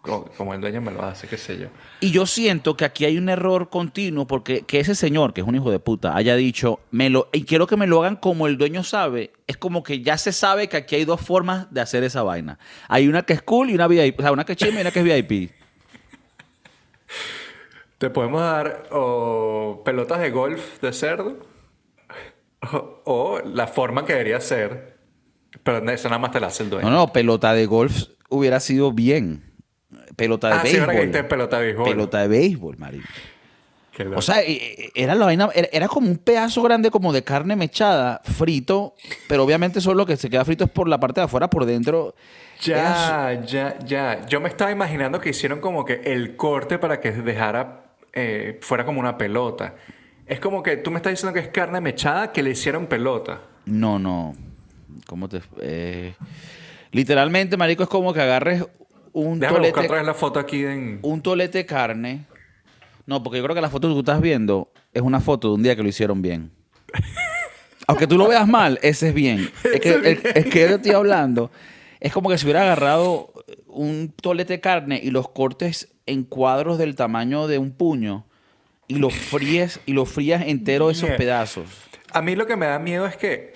Co- 0.01 0.29
Como 0.37 0.53
el 0.53 0.61
dueño 0.61 0.79
me 0.79 0.91
lo 0.91 1.03
hace, 1.03 1.27
qué 1.27 1.37
sé 1.37 1.57
yo. 1.57 1.67
Y 1.99 2.11
yo 2.11 2.25
siento 2.25 2.77
que 2.77 2.85
aquí 2.85 3.03
hay 3.03 3.17
un 3.17 3.27
error 3.27 3.69
continuo 3.69 4.25
porque 4.25 4.61
que 4.61 4.79
ese 4.79 4.95
señor, 4.95 5.33
que 5.33 5.41
es 5.41 5.47
un 5.47 5.55
hijo 5.55 5.69
de 5.69 5.79
puta, 5.79 6.15
haya 6.15 6.35
dicho, 6.37 6.79
me 6.91 7.09
lo, 7.09 7.27
y 7.33 7.43
quiero 7.43 7.67
que 7.67 7.75
me 7.75 7.87
lo 7.87 7.99
hagan 8.01 8.15
como 8.15 8.47
el 8.47 8.57
dueño 8.57 8.83
sabe, 8.83 9.33
es 9.47 9.57
como 9.57 9.83
que 9.83 10.01
ya 10.01 10.17
se 10.17 10.31
sabe 10.31 10.69
que 10.69 10.77
aquí 10.77 10.95
hay 10.95 11.03
dos 11.03 11.19
formas 11.19 11.67
de 11.73 11.81
hacer 11.81 12.03
esa 12.05 12.23
vaina. 12.23 12.57
Hay 12.87 13.09
una 13.09 13.23
que 13.23 13.33
es 13.33 13.41
cool 13.41 13.69
y 13.69 13.75
una 13.75 13.87
VIP, 13.87 14.19
o 14.19 14.21
sea, 14.21 14.31
una 14.31 14.45
que 14.45 14.53
es 14.53 14.57
chima 14.57 14.77
y 14.77 14.81
una 14.81 14.91
que 14.91 14.99
es 14.99 15.05
VIP. 15.05 15.51
Te 17.97 18.09
podemos 18.09 18.41
dar 18.41 18.83
o 18.91 19.81
pelotas 19.83 20.19
de 20.19 20.29
golf 20.29 20.79
de 20.81 20.93
cerdo 20.93 21.37
o, 22.71 23.01
o 23.05 23.41
la 23.43 23.67
forma 23.67 24.05
que 24.05 24.13
debería 24.13 24.39
ser. 24.39 24.96
Pero 25.63 25.89
eso 25.89 26.09
nada 26.09 26.19
más 26.19 26.31
te 26.31 26.39
la 26.39 26.47
hace 26.47 26.63
el 26.63 26.69
dueño. 26.69 26.89
No, 26.89 26.95
no, 26.95 27.13
pelota 27.13 27.53
de 27.53 27.65
golf 27.65 28.05
hubiera 28.29 28.59
sido 28.59 28.91
bien. 28.91 29.43
Pelota 30.15 30.49
de 30.49 30.53
ah, 30.53 30.61
sí, 30.65 30.77
ahora 30.77 30.93
que 30.93 30.99
béisbol. 30.99 31.11
dijiste 31.11 31.23
pelota 31.23 31.59
de 31.59 31.65
béisbol. 31.65 31.89
pelota 31.89 32.21
de 32.21 32.27
béisbol, 32.27 32.77
marico. 32.77 33.07
O 34.15 34.21
sea, 34.21 34.41
e- 34.41 34.51
e- 34.53 34.91
era 34.95 35.15
la 35.15 35.25
vaina, 35.25 35.49
era, 35.53 35.87
como 35.87 36.07
un 36.07 36.17
pedazo 36.17 36.61
grande 36.61 36.91
como 36.91 37.11
de 37.13 37.23
carne 37.23 37.55
mechada, 37.55 38.21
frito, 38.23 38.93
pero 39.27 39.43
obviamente 39.43 39.81
solo 39.81 39.95
lo 39.95 40.05
que 40.05 40.17
se 40.17 40.29
queda 40.29 40.45
frito 40.45 40.65
es 40.65 40.69
por 40.69 40.87
la 40.87 40.99
parte 40.99 41.21
de 41.21 41.25
afuera, 41.25 41.49
por 41.49 41.65
dentro. 41.65 42.13
Era 42.65 43.33
Ya, 43.33 43.45
ya, 43.45 43.79
ya. 43.79 44.25
Yo 44.27 44.39
me 44.39 44.49
estaba 44.49 44.71
imaginando 44.71 45.19
que 45.19 45.29
hicieron 45.29 45.59
como 45.61 45.83
que 45.83 46.01
el 46.05 46.35
corte 46.35 46.77
para 46.77 46.99
que 46.99 47.11
dejara, 47.11 47.85
eh, 48.13 48.59
fuera 48.61 48.85
como 48.85 48.99
una 48.99 49.17
pelota. 49.17 49.75
Es 50.27 50.39
como 50.39 50.61
que 50.61 50.77
tú 50.77 50.91
me 50.91 50.97
estás 50.97 51.13
diciendo 51.13 51.33
que 51.33 51.39
es 51.39 51.47
carne 51.47 51.81
mechada 51.81 52.31
que 52.31 52.43
le 52.43 52.51
hicieron 52.51 52.87
pelota. 52.87 53.41
No, 53.65 53.97
no. 53.97 54.35
¿Cómo 55.05 55.29
te.? 55.29 55.41
eh, 55.61 56.13
literalmente, 56.91 57.57
marico, 57.57 57.83
es 57.83 57.89
como 57.89 58.13
que 58.13 58.21
agarres 58.21 58.63
un 59.13 59.39
Déjame 59.39 59.59
buscar 59.59 59.73
tolete, 59.73 59.87
otra 59.87 59.97
vez 59.97 60.05
la 60.05 60.13
foto 60.13 60.39
aquí 60.39 60.63
en... 60.65 60.99
un 61.01 61.21
tolete 61.21 61.59
de 61.59 61.65
carne. 61.65 62.25
No, 63.05 63.23
porque 63.23 63.37
yo 63.37 63.43
creo 63.43 63.55
que 63.55 63.61
la 63.61 63.69
foto 63.69 63.87
que 63.87 63.93
tú 63.93 63.99
estás 63.99 64.21
viendo 64.21 64.71
es 64.93 65.01
una 65.01 65.19
foto 65.19 65.49
de 65.49 65.53
un 65.55 65.63
día 65.63 65.75
que 65.75 65.83
lo 65.83 65.89
hicieron 65.89 66.21
bien. 66.21 66.51
Aunque 67.87 68.05
tú 68.07 68.17
lo 68.17 68.27
veas 68.27 68.47
mal, 68.47 68.79
ese 68.81 69.09
es 69.09 69.13
bien. 69.13 69.49
Es 69.63 69.79
que, 69.79 69.89
el- 69.93 70.05
es 70.07 70.45
que 70.47 70.59
yo 70.61 70.67
te 70.67 70.75
estoy 70.75 70.91
hablando. 70.91 71.51
Es 71.99 72.11
como 72.11 72.29
que 72.29 72.37
si 72.37 72.45
hubiera 72.45 72.61
agarrado 72.63 73.31
un 73.67 74.13
tolete 74.21 74.53
de 74.53 74.59
carne 74.59 74.99
y 75.01 75.09
los 75.09 75.29
cortes 75.29 75.89
en 76.05 76.23
cuadros 76.23 76.77
del 76.77 76.95
tamaño 76.95 77.47
de 77.47 77.57
un 77.59 77.71
puño 77.71 78.25
y 78.87 78.95
los 78.95 79.13
fríes 79.13 79.79
y 79.85 79.93
los 79.93 80.09
frías 80.09 80.43
entero 80.45 80.89
esos 80.91 81.09
pedazos. 81.11 81.65
A 82.11 82.21
mí 82.21 82.35
lo 82.35 82.45
que 82.45 82.55
me 82.55 82.65
da 82.65 82.77
miedo 82.79 83.05
es 83.07 83.15
que... 83.17 83.53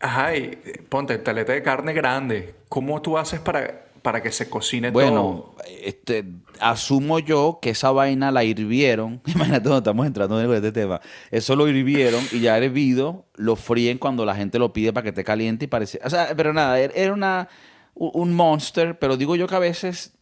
Ajá, 0.00 0.34
y, 0.36 0.58
ponte 0.88 1.18
taleta 1.18 1.52
de 1.52 1.62
carne 1.62 1.92
grande. 1.92 2.54
¿Cómo 2.68 3.00
tú 3.02 3.18
haces 3.18 3.38
para, 3.40 3.84
para 4.02 4.22
que 4.22 4.32
se 4.32 4.48
cocine 4.48 4.90
todo? 4.90 5.00
Bueno, 5.02 5.54
este, 5.82 6.24
asumo 6.58 7.18
yo 7.18 7.58
que 7.60 7.70
esa 7.70 7.90
vaina 7.90 8.30
la 8.32 8.42
hirvieron. 8.44 9.20
Imagínate 9.26 9.76
estamos 9.76 10.06
entrando 10.06 10.40
en 10.40 10.50
este 10.52 10.72
tema. 10.72 11.00
Eso 11.30 11.54
lo 11.54 11.68
hirvieron 11.68 12.24
y 12.32 12.40
ya 12.40 12.56
hervido, 12.56 13.26
lo 13.36 13.56
fríen 13.56 13.98
cuando 13.98 14.24
la 14.24 14.34
gente 14.34 14.58
lo 14.58 14.72
pide 14.72 14.92
para 14.92 15.02
que 15.02 15.08
esté 15.10 15.22
caliente 15.24 15.66
y 15.66 15.68
parece. 15.68 16.00
O 16.04 16.10
sea, 16.10 16.32
pero 16.36 16.52
nada, 16.54 16.80
er- 16.80 16.92
era 16.94 17.12
una, 17.12 17.48
un 17.94 18.32
monster, 18.32 18.98
pero 18.98 19.16
digo 19.16 19.36
yo 19.36 19.46
que 19.46 19.54
a 19.54 19.58
veces. 19.60 20.14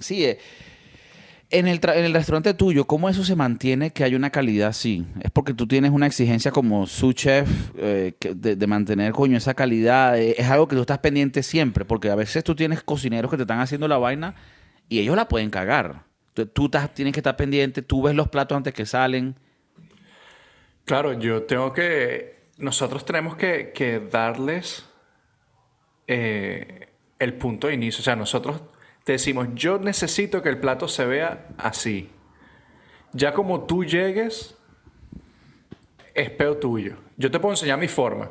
Sí, 0.00 0.24
eh, 0.24 0.38
en 1.50 1.68
el, 1.68 1.80
en 1.82 2.04
el 2.04 2.14
restaurante 2.14 2.54
tuyo, 2.54 2.86
¿cómo 2.86 3.08
eso 3.08 3.24
se 3.24 3.36
mantiene 3.36 3.90
que 3.92 4.02
hay 4.04 4.14
una 4.14 4.30
calidad 4.30 4.68
así? 4.68 5.06
¿Es 5.20 5.30
porque 5.30 5.54
tú 5.54 5.66
tienes 5.66 5.90
una 5.92 6.06
exigencia 6.06 6.50
como 6.50 6.86
su 6.86 7.12
chef 7.12 7.48
eh, 7.76 8.14
de, 8.34 8.56
de 8.56 8.66
mantener, 8.66 9.12
coño, 9.12 9.36
esa 9.36 9.54
calidad? 9.54 10.18
Eh, 10.18 10.34
¿Es 10.38 10.48
algo 10.48 10.66
que 10.68 10.74
tú 10.76 10.82
estás 10.82 10.98
pendiente 10.98 11.42
siempre? 11.42 11.84
Porque 11.84 12.10
a 12.10 12.14
veces 12.14 12.42
tú 12.44 12.54
tienes 12.54 12.82
cocineros 12.82 13.30
que 13.30 13.36
te 13.36 13.42
están 13.44 13.60
haciendo 13.60 13.86
la 13.88 13.98
vaina 13.98 14.34
y 14.88 14.98
ellos 15.00 15.16
la 15.16 15.28
pueden 15.28 15.50
cagar. 15.50 16.04
Tú, 16.34 16.46
tú 16.46 16.64
estás- 16.66 16.92
tienes 16.94 17.12
que 17.14 17.20
estar 17.20 17.36
pendiente, 17.36 17.82
tú 17.82 18.02
ves 18.02 18.14
los 18.14 18.28
platos 18.28 18.56
antes 18.56 18.74
que 18.74 18.86
salen. 18.86 19.36
Claro, 20.84 21.12
yo 21.18 21.44
tengo 21.44 21.72
que... 21.72 22.34
Nosotros 22.58 23.04
tenemos 23.04 23.36
que, 23.36 23.72
que 23.74 24.00
darles 24.00 24.86
eh, 26.06 26.88
el 27.18 27.34
punto 27.34 27.66
de 27.68 27.74
inicio. 27.74 28.00
O 28.00 28.04
sea, 28.04 28.16
nosotros 28.16 28.60
te 29.04 29.12
decimos, 29.12 29.48
yo 29.54 29.78
necesito 29.78 30.42
que 30.42 30.48
el 30.48 30.58
plato 30.58 30.88
se 30.88 31.04
vea 31.04 31.46
así. 31.58 32.10
Ya 33.12 33.32
como 33.32 33.64
tú 33.64 33.84
llegues, 33.84 34.56
es 36.14 36.30
peo 36.30 36.56
tuyo. 36.56 36.96
Yo 37.16 37.30
te 37.30 37.38
puedo 37.38 37.52
enseñar 37.52 37.78
mi 37.78 37.88
forma. 37.88 38.30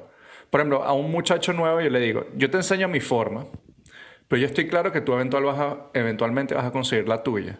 Por 0.50 0.60
ejemplo, 0.62 0.84
a 0.84 0.94
un 0.94 1.12
muchacho 1.12 1.54
nuevo 1.54 1.80
yo 1.82 1.90
le 1.90 2.00
digo, 2.00 2.26
yo 2.36 2.50
te 2.50 2.58
enseño 2.58 2.88
mi 2.88 3.00
forma, 3.00 3.46
pero 4.28 4.40
yo 4.42 4.48
estoy 4.48 4.68
claro 4.68 4.92
que 4.92 5.02
tú 5.02 5.14
eventual 5.14 5.44
vas 5.46 5.60
a- 5.60 5.78
eventualmente 5.94 6.56
vas 6.56 6.66
a 6.66 6.72
conseguir 6.72 7.08
la 7.08 7.24
tuya. 7.24 7.60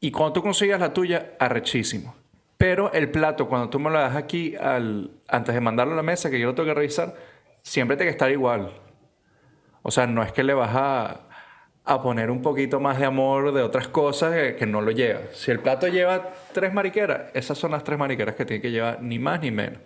Y 0.00 0.10
cuando 0.10 0.34
tú 0.34 0.42
consigas 0.42 0.80
la 0.80 0.92
tuya, 0.92 1.32
arrechísimo. 1.38 2.14
Pero 2.56 2.92
el 2.92 3.10
plato, 3.10 3.48
cuando 3.48 3.68
tú 3.68 3.78
me 3.78 3.90
lo 3.90 3.98
das 3.98 4.16
aquí, 4.16 4.54
al, 4.56 5.10
antes 5.28 5.54
de 5.54 5.60
mandarlo 5.60 5.92
a 5.94 5.96
la 5.96 6.02
mesa, 6.02 6.30
que 6.30 6.38
yo 6.40 6.46
lo 6.48 6.54
tengo 6.54 6.68
que 6.68 6.74
revisar, 6.74 7.14
siempre 7.62 7.96
tiene 7.96 8.10
que 8.10 8.14
estar 8.16 8.30
igual. 8.30 8.72
O 9.82 9.90
sea, 9.90 10.06
no 10.06 10.22
es 10.22 10.32
que 10.32 10.42
le 10.42 10.54
vas 10.54 10.70
a, 10.74 11.27
a 11.88 12.02
poner 12.02 12.30
un 12.30 12.42
poquito 12.42 12.80
más 12.80 12.98
de 12.98 13.04
amor 13.06 13.52
de 13.52 13.62
otras 13.62 13.88
cosas 13.88 14.34
que, 14.34 14.56
que 14.56 14.66
no 14.66 14.80
lo 14.82 14.90
lleva. 14.90 15.20
Si 15.32 15.50
el 15.50 15.60
plato 15.60 15.88
lleva 15.88 16.32
tres 16.52 16.72
mariqueras, 16.74 17.30
esas 17.34 17.56
son 17.58 17.70
las 17.70 17.82
tres 17.84 17.98
mariqueras 17.98 18.34
que 18.34 18.44
tiene 18.44 18.60
que 18.60 18.70
llevar, 18.70 19.02
ni 19.02 19.18
más 19.18 19.40
ni 19.40 19.50
menos. 19.50 19.80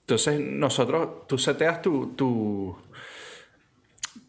Entonces, 0.00 0.40
nosotros, 0.40 1.26
tú 1.28 1.38
seteas 1.38 1.80
tu, 1.80 2.14
tu 2.16 2.76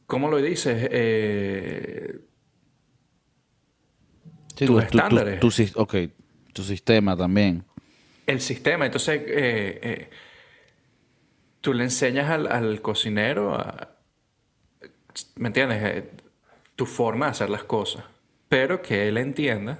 ¿cómo 0.05 0.29
lo 0.29 0.37
dices? 0.37 0.87
Eh, 0.91 2.19
Sí, 4.55 4.67
tus 4.67 4.75
tu- 4.75 4.79
estándares. 4.79 5.39
tu 5.39 5.49
ok, 5.81 5.95
tu 6.53 6.63
sistema 6.63 7.17
también. 7.17 7.63
el 8.27 8.39
sistema. 8.39 8.85
Entonces, 8.85 9.21
eh, 9.25 9.79
eh, 9.81 10.09
tú 11.61 11.73
le 11.73 11.83
enseñas 11.85 12.29
al, 12.29 12.45
al 12.51 12.81
cocinero 12.81 13.55
a, 13.55 13.95
¿me 15.35 15.47
entiendes? 15.47 16.03
Tu 16.75 16.86
forma 16.86 17.25
de 17.25 17.31
hacer 17.31 17.49
las 17.49 17.63
cosas. 17.63 18.03
Pero 18.49 18.81
que 18.81 19.07
él 19.07 19.17
entienda 19.17 19.79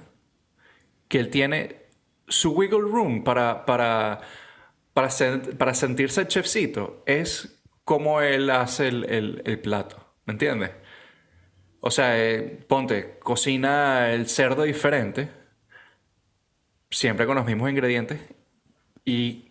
que 1.08 1.18
él 1.20 1.30
tiene 1.30 1.76
su 2.28 2.52
wiggle 2.52 2.80
room 2.80 3.22
para, 3.24 3.66
para, 3.66 4.20
para, 4.92 5.08
sen- 5.08 5.56
para 5.56 5.74
sentirse 5.74 6.26
chefcito. 6.26 7.02
Es 7.06 7.62
como 7.84 8.20
él 8.20 8.50
hace 8.50 8.88
el, 8.88 9.04
el- 9.04 9.42
el 9.44 9.58
plato. 9.60 9.96
¿Me 10.26 10.32
entiendes? 10.32 10.70
O 11.80 11.90
sea, 11.90 12.18
eh, 12.18 12.64
ponte, 12.68 13.18
cocina 13.20 14.10
el 14.12 14.28
cerdo 14.28 14.62
diferente 14.62 15.28
siempre 16.90 17.26
con 17.26 17.36
los 17.36 17.44
mismos 17.46 17.70
ingredientes 17.70 18.20
y 19.04 19.43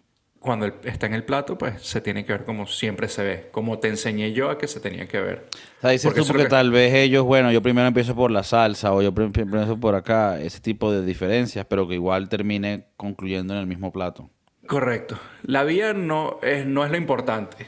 cuando 0.44 0.66
el- 0.68 0.74
está 0.84 1.08
en 1.08 1.14
el 1.16 1.24
plato, 1.24 1.58
pues 1.58 1.82
se 1.82 2.02
tiene 2.02 2.24
que 2.26 2.34
ver 2.34 2.44
como 2.46 2.68
siempre 2.68 3.08
se 3.08 3.24
ve, 3.24 3.48
como 3.52 3.80
te 3.80 3.88
enseñé 3.88 4.34
yo 4.34 4.50
a 4.52 4.58
que 4.60 4.68
se 4.68 4.80
tenía 4.80 5.08
que 5.08 5.20
ver. 5.20 5.46
O 5.80 5.82
sea, 5.82 5.90
dices 5.90 6.06
Porque 6.06 6.22
tú 6.22 6.28
porque 6.28 6.44
que- 6.44 6.50
tal 6.50 6.70
vez 6.70 6.94
ellos, 6.94 7.24
bueno, 7.24 7.52
yo 7.52 7.62
primero 7.62 7.88
empiezo 7.88 8.14
por 8.14 8.30
la 8.30 8.44
salsa 8.44 8.94
o 8.94 9.02
yo 9.02 9.12
prim- 9.14 9.32
prim- 9.32 9.48
empiezo 9.48 9.80
por 9.80 9.96
acá, 9.96 10.40
ese 10.40 10.60
tipo 10.60 10.92
de 10.92 11.04
diferencias, 11.04 11.66
pero 11.68 11.88
que 11.88 11.96
igual 11.96 12.30
termine 12.30 12.86
concluyendo 12.98 13.54
en 13.56 13.62
el 13.62 13.68
mismo 13.68 13.92
plato. 13.92 14.30
Correcto. 14.68 15.18
La 15.44 15.64
vía 15.64 15.94
no 15.94 16.40
es, 16.44 16.66
no 16.66 16.86
es 16.86 16.92
lo 16.92 16.98
importante, 16.98 17.66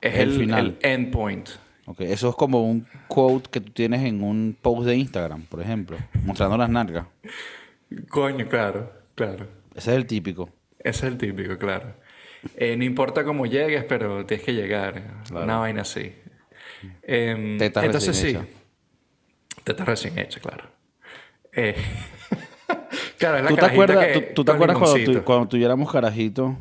es 0.00 0.14
El 0.14 0.30
el, 0.32 0.38
final. 0.38 0.76
el 0.80 0.90
endpoint. 0.90 1.48
Ok, 1.86 2.00
Eso 2.02 2.30
es 2.30 2.36
como 2.36 2.62
un 2.64 2.86
quote 3.08 3.50
que 3.50 3.60
tú 3.60 3.72
tienes 3.72 4.02
en 4.02 4.22
un 4.22 4.56
post 4.62 4.86
de 4.86 4.94
Instagram, 4.96 5.42
por 5.42 5.60
ejemplo, 5.60 5.96
mostrando 6.24 6.56
las 6.56 6.70
nalgas. 6.70 7.06
Coño, 8.08 8.48
claro, 8.48 8.92
claro. 9.14 9.46
Ese 9.74 9.90
es 9.90 9.96
el 9.96 10.06
típico. 10.06 10.48
Ese 10.78 11.06
es 11.06 11.12
el 11.12 11.18
típico, 11.18 11.58
claro. 11.58 11.94
Eh, 12.56 12.76
no 12.76 12.84
importa 12.84 13.24
cómo 13.24 13.46
llegues, 13.46 13.84
pero 13.84 14.26
tienes 14.26 14.44
que 14.44 14.52
llegar. 14.54 15.02
Una 15.30 15.58
vaina 15.58 15.82
así. 15.82 16.12
Em, 17.02 17.58
Tetas 17.58 17.84
entonces 17.84 18.16
sí. 18.16 18.24
recién 18.34 18.48
Tetas 19.64 19.86
recién 19.86 20.18
hecha, 20.18 20.40
claro. 20.40 20.64
Eh, 21.52 21.76
claro, 23.18 23.36
es 23.38 23.42
la 23.44 23.48
¿Tú 23.50 23.56
te 23.56 23.64
acuerdas, 23.66 24.06
que- 24.06 24.12
tú, 24.20 24.34
tú 24.34 24.44
te 24.44 24.52
acuerdas 24.52 24.76
cuando, 24.78 24.96
limoncito. 24.96 25.20
tu- 25.20 25.24
cuando 25.24 25.48
tuviéramos 25.48 25.92
carajitos 25.92 26.54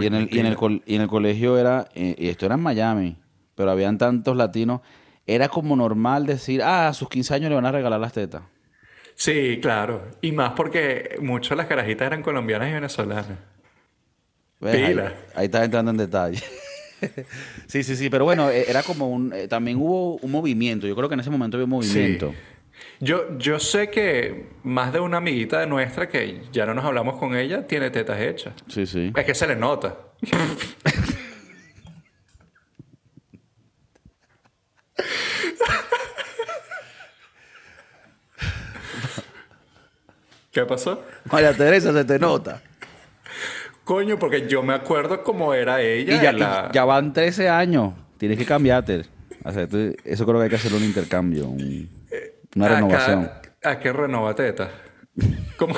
y 0.00 0.06
en, 0.06 0.14
el, 0.14 0.28
y, 0.32 0.38
en 0.38 0.46
el 0.46 0.56
col- 0.56 0.82
y 0.86 0.94
en 0.94 1.02
el 1.02 1.08
colegio 1.08 1.58
era, 1.58 1.88
eh, 1.94 2.14
y 2.16 2.28
esto 2.28 2.46
era 2.46 2.54
en 2.54 2.60
Miami, 2.62 3.16
pero 3.56 3.70
habían 3.70 3.98
tantos 3.98 4.36
latinos, 4.36 4.80
era 5.26 5.48
como 5.48 5.74
normal 5.74 6.26
decir, 6.26 6.62
ah, 6.62 6.88
a 6.88 6.92
sus 6.94 7.08
15 7.08 7.34
años 7.34 7.48
le 7.48 7.56
van 7.56 7.66
a 7.66 7.72
regalar 7.72 7.98
las 7.98 8.12
tetas. 8.12 8.42
Sí, 9.16 9.58
claro. 9.60 10.02
Y 10.22 10.32
más 10.32 10.52
porque 10.52 11.16
muchas 11.20 11.50
de 11.50 11.56
las 11.56 11.66
carajitas 11.66 12.06
eran 12.06 12.22
colombianas 12.22 12.68
y 12.70 12.72
venezolanas. 12.72 13.26
¿Ves? 14.64 14.74
Ahí, 14.74 14.98
ahí 15.34 15.44
estás 15.44 15.64
entrando 15.64 15.90
en 15.90 15.98
detalle. 15.98 16.42
sí, 17.66 17.82
sí, 17.82 17.96
sí, 17.96 18.08
pero 18.08 18.24
bueno, 18.24 18.48
eh, 18.50 18.64
era 18.66 18.82
como 18.82 19.10
un, 19.10 19.32
eh, 19.32 19.46
también 19.46 19.76
hubo 19.76 20.16
un 20.16 20.30
movimiento, 20.30 20.86
yo 20.86 20.96
creo 20.96 21.08
que 21.08 21.14
en 21.14 21.20
ese 21.20 21.28
momento 21.30 21.58
había 21.58 21.64
un 21.64 21.70
movimiento. 21.70 22.30
Sí. 22.30 22.36
Yo, 23.00 23.38
yo 23.38 23.60
sé 23.60 23.90
que 23.90 24.46
más 24.62 24.92
de 24.92 25.00
una 25.00 25.18
amiguita 25.18 25.60
de 25.60 25.66
nuestra 25.66 26.08
que 26.08 26.40
ya 26.50 26.64
no 26.64 26.74
nos 26.74 26.84
hablamos 26.84 27.16
con 27.18 27.36
ella 27.36 27.66
tiene 27.66 27.90
tetas 27.90 28.20
hechas. 28.20 28.54
Sí, 28.68 28.86
sí. 28.86 29.12
Es 29.14 29.24
que 29.24 29.34
se 29.34 29.46
le 29.46 29.56
nota. 29.56 29.96
¿Qué 40.50 40.64
pasó? 40.64 41.04
María 41.30 41.52
Teresa, 41.52 41.92
se 41.92 42.04
te 42.04 42.18
nota. 42.18 42.62
Coño, 43.84 44.18
porque 44.18 44.48
yo 44.48 44.62
me 44.62 44.72
acuerdo 44.74 45.22
cómo 45.22 45.52
era 45.54 45.80
ella. 45.82 46.16
Y 46.16 46.20
ya, 46.22 46.32
la- 46.32 46.84
van 46.84 47.12
13 47.12 47.48
años, 47.48 47.92
tienes 48.18 48.38
que 48.38 48.44
cambiarte. 48.46 49.02
O 49.44 49.52
sea, 49.52 49.68
tú- 49.68 49.94
eso 50.04 50.24
creo 50.24 50.38
que 50.38 50.44
hay 50.44 50.50
que 50.50 50.56
hacer 50.56 50.72
un 50.72 50.82
intercambio, 50.84 51.48
un- 51.48 51.88
una 52.56 52.66
Acá- 52.66 52.74
renovación. 52.76 53.30
¿A 53.62 53.78
qué 53.78 53.92
renova 53.92 54.34
teta? 54.34 54.70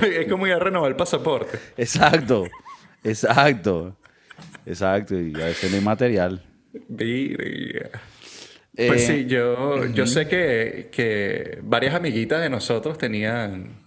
Es 0.02 0.28
como 0.28 0.46
ir 0.46 0.52
a 0.54 0.58
renovar 0.58 0.90
el 0.90 0.96
pasaporte. 0.96 1.58
Exacto, 1.76 2.44
exacto, 3.04 3.96
exacto. 4.64 5.14
Y 5.20 5.34
a 5.34 5.46
veces 5.46 5.70
no 5.70 5.76
hay 5.78 5.84
material. 5.84 6.42
Pues 6.88 7.88
Eh, 8.76 8.98
sí, 8.98 9.26
yo, 9.26 9.86
yo 9.86 10.06
sé 10.06 10.28
que, 10.28 10.88
que 10.92 11.58
varias 11.62 11.94
amiguitas 11.94 12.40
de 12.42 12.50
nosotros 12.50 12.98
tenían 12.98 13.78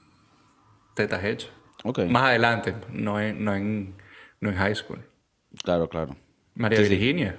tetas 0.96 1.24
hechas. 1.24 1.52
Ok, 1.84 2.00
Más 2.10 2.24
adelante, 2.30 2.74
no 2.92 3.22
en, 3.22 3.44
no 3.46 3.56
en, 3.56 3.94
no 4.42 4.50
en 4.50 4.56
high 4.56 4.76
school. 4.76 5.00
claro, 5.64 5.90
claro. 5.90 6.16
María 6.56 6.84
Sí. 6.84 6.90
Virginia. 6.90 7.36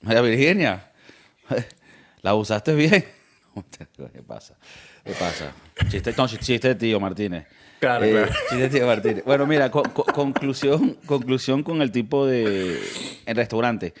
María 0.00 0.20
Virginia, 0.22 0.92
¿la 2.22 2.34
usaste 2.34 2.74
bien? 2.74 3.04
¿Qué 4.12 4.22
pasa? 4.22 4.56
¿Qué 5.04 5.12
pasa? 5.12 5.52
Chiste, 5.88 6.12
no, 6.16 6.26
chiste 6.26 6.74
tío 6.74 6.98
Martínez. 7.00 7.46
Claro, 7.78 8.04
Eh, 8.04 8.10
claro. 8.10 8.32
Chiste 8.48 8.56
de 8.56 8.68
tío 8.68 8.86
Martínez. 8.86 9.24
Bueno, 9.24 9.46
mira, 9.46 9.70
co- 9.70 9.82
co- 9.82 10.04
conclusión, 10.04 10.98
conclusión 11.06 11.62
con 11.62 11.80
el 11.82 11.92
tipo 11.92 12.26
de... 12.26 12.78
En 13.26 13.36
restaurante. 13.36 13.94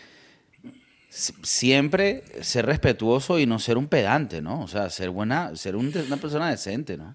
Siempre 1.10 2.24
ser 2.42 2.66
respetuoso 2.66 3.38
y 3.38 3.46
no 3.46 3.58
ser 3.60 3.76
un 3.78 3.86
pedante, 3.88 4.42
¿no? 4.42 4.62
O 4.62 4.68
sea, 4.68 4.90
ser 4.90 5.10
buena, 5.10 5.54
ser 5.54 5.76
un- 5.76 5.92
una 6.06 6.16
persona 6.16 6.50
decente, 6.50 6.96
¿no? 6.96 7.14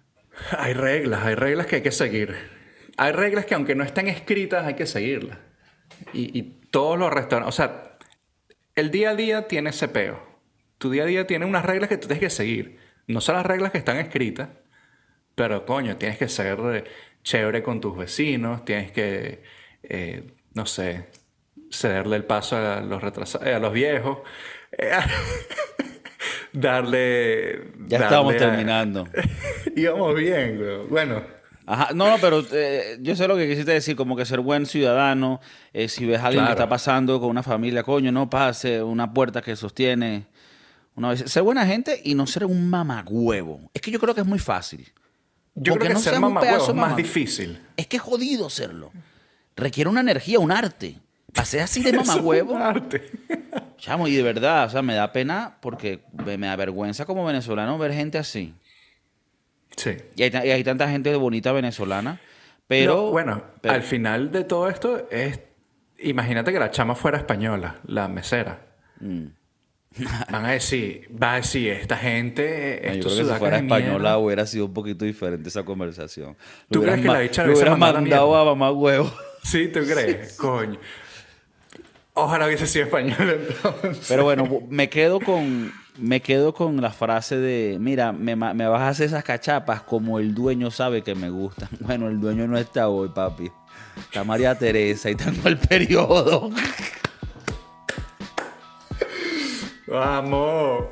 Hay 0.58 0.74
reglas, 0.74 1.26
hay 1.26 1.36
reglas 1.36 1.66
que 1.68 1.78
hay 1.78 1.82
que 1.82 1.92
seguir. 1.92 2.34
Hay 3.02 3.12
reglas 3.14 3.46
que 3.46 3.56
aunque 3.56 3.76
no 3.76 3.84
estén 3.84 4.08
escritas, 4.08 4.66
hay 4.66 4.74
que 4.76 4.86
seguirlas. 4.86 5.38
Y, 6.14 6.38
y 6.38 6.44
todos 6.70 6.98
los 7.00 7.12
restaurantes, 7.12 7.54
o 7.54 7.58
sea, 7.58 7.98
el 8.76 8.92
día 8.92 9.12
a 9.12 9.16
día 9.16 9.48
tiene 9.48 9.70
ese 9.70 9.88
peo. 9.88 10.22
Tu 10.78 10.90
día 10.92 11.04
a 11.04 11.06
día 11.06 11.28
tiene 11.28 11.46
unas 11.46 11.66
reglas 11.66 11.90
que 11.90 11.98
tú 11.98 12.08
tienes 12.08 12.22
que 12.24 12.30
seguir. 12.30 12.78
No 13.08 13.22
son 13.22 13.36
las 13.36 13.46
reglas 13.46 13.72
que 13.72 13.78
están 13.80 13.98
escritas, 13.98 14.50
pero 15.36 15.66
coño, 15.66 15.98
tienes 15.98 16.18
que 16.18 16.28
ser 16.30 16.58
eh, 16.74 16.84
chévere 17.24 17.64
con 17.64 17.82
tus 17.82 17.98
vecinos, 17.98 18.64
tienes 18.66 18.92
que, 18.92 19.44
eh, 19.84 20.32
no 20.54 20.66
sé, 20.66 21.08
cederle 21.72 22.18
el 22.18 22.26
paso 22.26 22.58
a 22.58 22.82
los 22.82 23.02
retrasados, 23.02 23.48
a 23.48 23.60
los 23.60 23.74
viejos. 23.74 24.20
eh, 24.78 24.92
darle. 26.54 27.72
Ya 27.88 28.00
darle 28.00 28.06
estamos 28.06 28.34
a- 28.36 28.38
terminando. 28.38 29.08
Íbamos 29.76 30.16
bien, 30.16 30.58
güey. 30.58 30.88
Bueno, 30.88 31.24
Ajá, 31.72 31.90
no, 31.94 32.10
no, 32.10 32.18
pero 32.20 32.44
eh, 32.52 32.98
yo 33.00 33.16
sé 33.16 33.28
lo 33.28 33.38
que 33.38 33.48
quisiste 33.48 33.72
decir, 33.72 33.96
como 33.96 34.16
que 34.16 34.26
ser 34.26 34.40
buen 34.40 34.66
ciudadano, 34.66 35.40
eh, 35.72 35.88
si 35.88 36.04
ves 36.04 36.20
a 36.20 36.26
alguien 36.26 36.44
que 36.46 36.52
está 36.52 36.68
pasando 36.68 37.20
con 37.20 37.30
una 37.30 37.44
familia, 37.44 37.84
coño, 37.84 38.12
no 38.12 38.28
pase, 38.28 38.82
una 38.82 39.14
puerta 39.14 39.44
que 39.44 39.56
sostiene, 39.56 40.26
una 40.96 41.10
vez, 41.10 41.26
ser 41.28 41.44
buena 41.44 41.68
gente 41.68 42.02
y 42.04 42.16
no 42.16 42.26
ser 42.26 42.46
un 42.46 42.72
mamagüevo. 42.72 43.70
Es 43.72 43.84
que 43.84 43.92
yo 43.92 44.00
creo 44.00 44.16
que 44.16 44.22
es 44.22 44.26
muy 44.26 44.40
fácil. 44.40 44.92
yo 45.54 45.74
Porque 45.74 45.86
creo 45.86 45.88
que 45.90 45.94
no 45.94 46.00
ser 46.00 46.14
mamagüevo 46.20 46.42
pedazo 46.42 46.72
es 46.72 46.76
más 46.76 46.96
difícil. 46.96 47.62
Es 47.78 47.86
que 47.86 47.98
es 47.98 48.02
jodido 48.02 48.50
serlo. 48.50 48.92
Requiere 49.56 49.92
una 49.92 50.02
energía, 50.02 50.40
un 50.40 50.52
arte. 50.52 50.98
Pasé 51.36 51.62
así 51.62 51.84
de 51.84 51.94
mamagüevo. 51.94 52.56
un 52.56 52.64
arte. 52.64 53.12
Chamo, 53.78 54.08
y 54.08 54.16
de 54.16 54.24
verdad, 54.24 54.66
o 54.66 54.70
sea, 54.72 54.82
me 54.82 54.96
da 54.96 55.12
pena 55.12 55.58
porque 55.62 56.02
me 56.26 56.48
da 56.48 56.56
vergüenza 56.56 57.06
como 57.06 57.24
venezolano 57.26 57.78
ver 57.78 57.94
gente 57.94 58.18
así. 58.18 58.56
Sí. 59.80 59.98
Y 60.16 60.24
hay, 60.24 60.32
y 60.34 60.52
hay 60.52 60.64
tanta 60.64 60.90
gente 60.90 61.16
bonita 61.16 61.52
venezolana, 61.54 62.20
pero... 62.68 62.96
No, 62.96 63.12
bueno, 63.12 63.44
pero- 63.62 63.74
al 63.76 63.84
final 63.84 64.32
de 64.32 64.44
todo 64.44 64.70
esto 64.70 65.08
es. 65.10 65.40
Imagínate 66.02 66.52
que 66.54 66.60
la 66.60 66.72
chama 66.72 66.96
fuera 66.96 67.18
española, 67.18 67.78
la 67.86 68.08
mesera. 68.08 68.60
Mm. 69.00 69.26
Van 70.32 70.46
a 70.46 70.52
decir, 70.52 71.10
va 71.22 71.34
a 71.34 71.36
decir, 71.38 71.72
esta 71.72 71.98
gente, 71.98 72.80
No, 72.84 72.88
yo 72.90 72.94
estos 73.00 73.14
creo 73.16 73.28
que 73.28 73.34
si 73.34 73.40
fuera 73.40 73.56
de 73.58 73.64
mierda". 73.64 73.78
española 73.80 74.18
hubiera 74.18 74.46
sido 74.46 74.66
un 74.68 74.74
poquito 74.74 75.04
diferente 75.04 75.50
esa 75.50 75.64
conversación. 75.64 76.38
¿Tú 76.70 76.82
crees 76.84 77.02
que 77.02 77.08
la 77.08 77.20
le 77.20 77.30
lo 77.48 77.54
hubieran 77.54 77.80
mandado 77.80 78.36
a 78.36 78.46
mamá 78.46 78.72
huevo? 78.72 79.12
Sí, 79.44 79.70
¿tú 79.70 79.80
crees? 79.86 80.34
Coño. 80.38 80.78
Ojalá 82.14 82.46
hubiese 82.48 82.68
sido 82.68 82.86
española 82.86 83.34
entonces. 83.50 84.06
Pero 84.10 84.24
bueno, 84.26 84.46
bu- 84.46 84.68
me 84.70 84.90
quedo 84.90 85.20
con 85.22 85.72
me 86.00 86.22
quedo 86.22 86.54
con 86.54 86.82
la 86.82 86.92
frase 86.92 87.38
de, 87.38 87.78
mira, 87.80 88.12
me, 88.12 88.36
me 88.36 88.68
vas 88.68 88.82
a 88.82 88.90
hacer 88.90 89.08
esas 89.08 89.24
cachapas 89.24 89.82
como 89.82 90.20
el 90.20 90.34
dueño 90.34 90.72
sabe 90.72 91.04
que 91.04 91.16
me 91.16 91.30
gustan. 91.30 91.70
Bueno, 91.80 92.08
el 92.08 92.20
dueño 92.20 92.48
no 92.48 92.58
está 92.58 92.90
hoy, 92.90 93.10
papi. 93.10 93.52
Está 93.98 94.24
María 94.24 94.58
Teresa 94.58 95.10
y 95.10 95.16
tengo 95.16 95.48
el 95.48 95.58
periodo. 95.58 96.52
Vamos. 99.88 100.86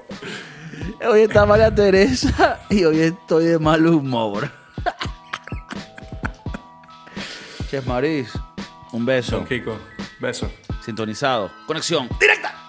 Hoy 1.07 1.21
está 1.21 1.45
María 1.45 1.73
Teresa 1.73 2.59
y 2.69 2.83
hoy 2.83 3.01
estoy 3.01 3.45
de 3.45 3.59
mal 3.59 3.85
humor. 3.85 4.49
Chef 7.69 7.85
Maris, 7.85 8.31
un 8.91 9.05
beso. 9.05 9.37
Don 9.37 9.45
Kiko, 9.45 9.77
beso. 10.19 10.49
Sintonizado. 10.83 11.51
Conexión 11.67 12.09
directa. 12.19 12.66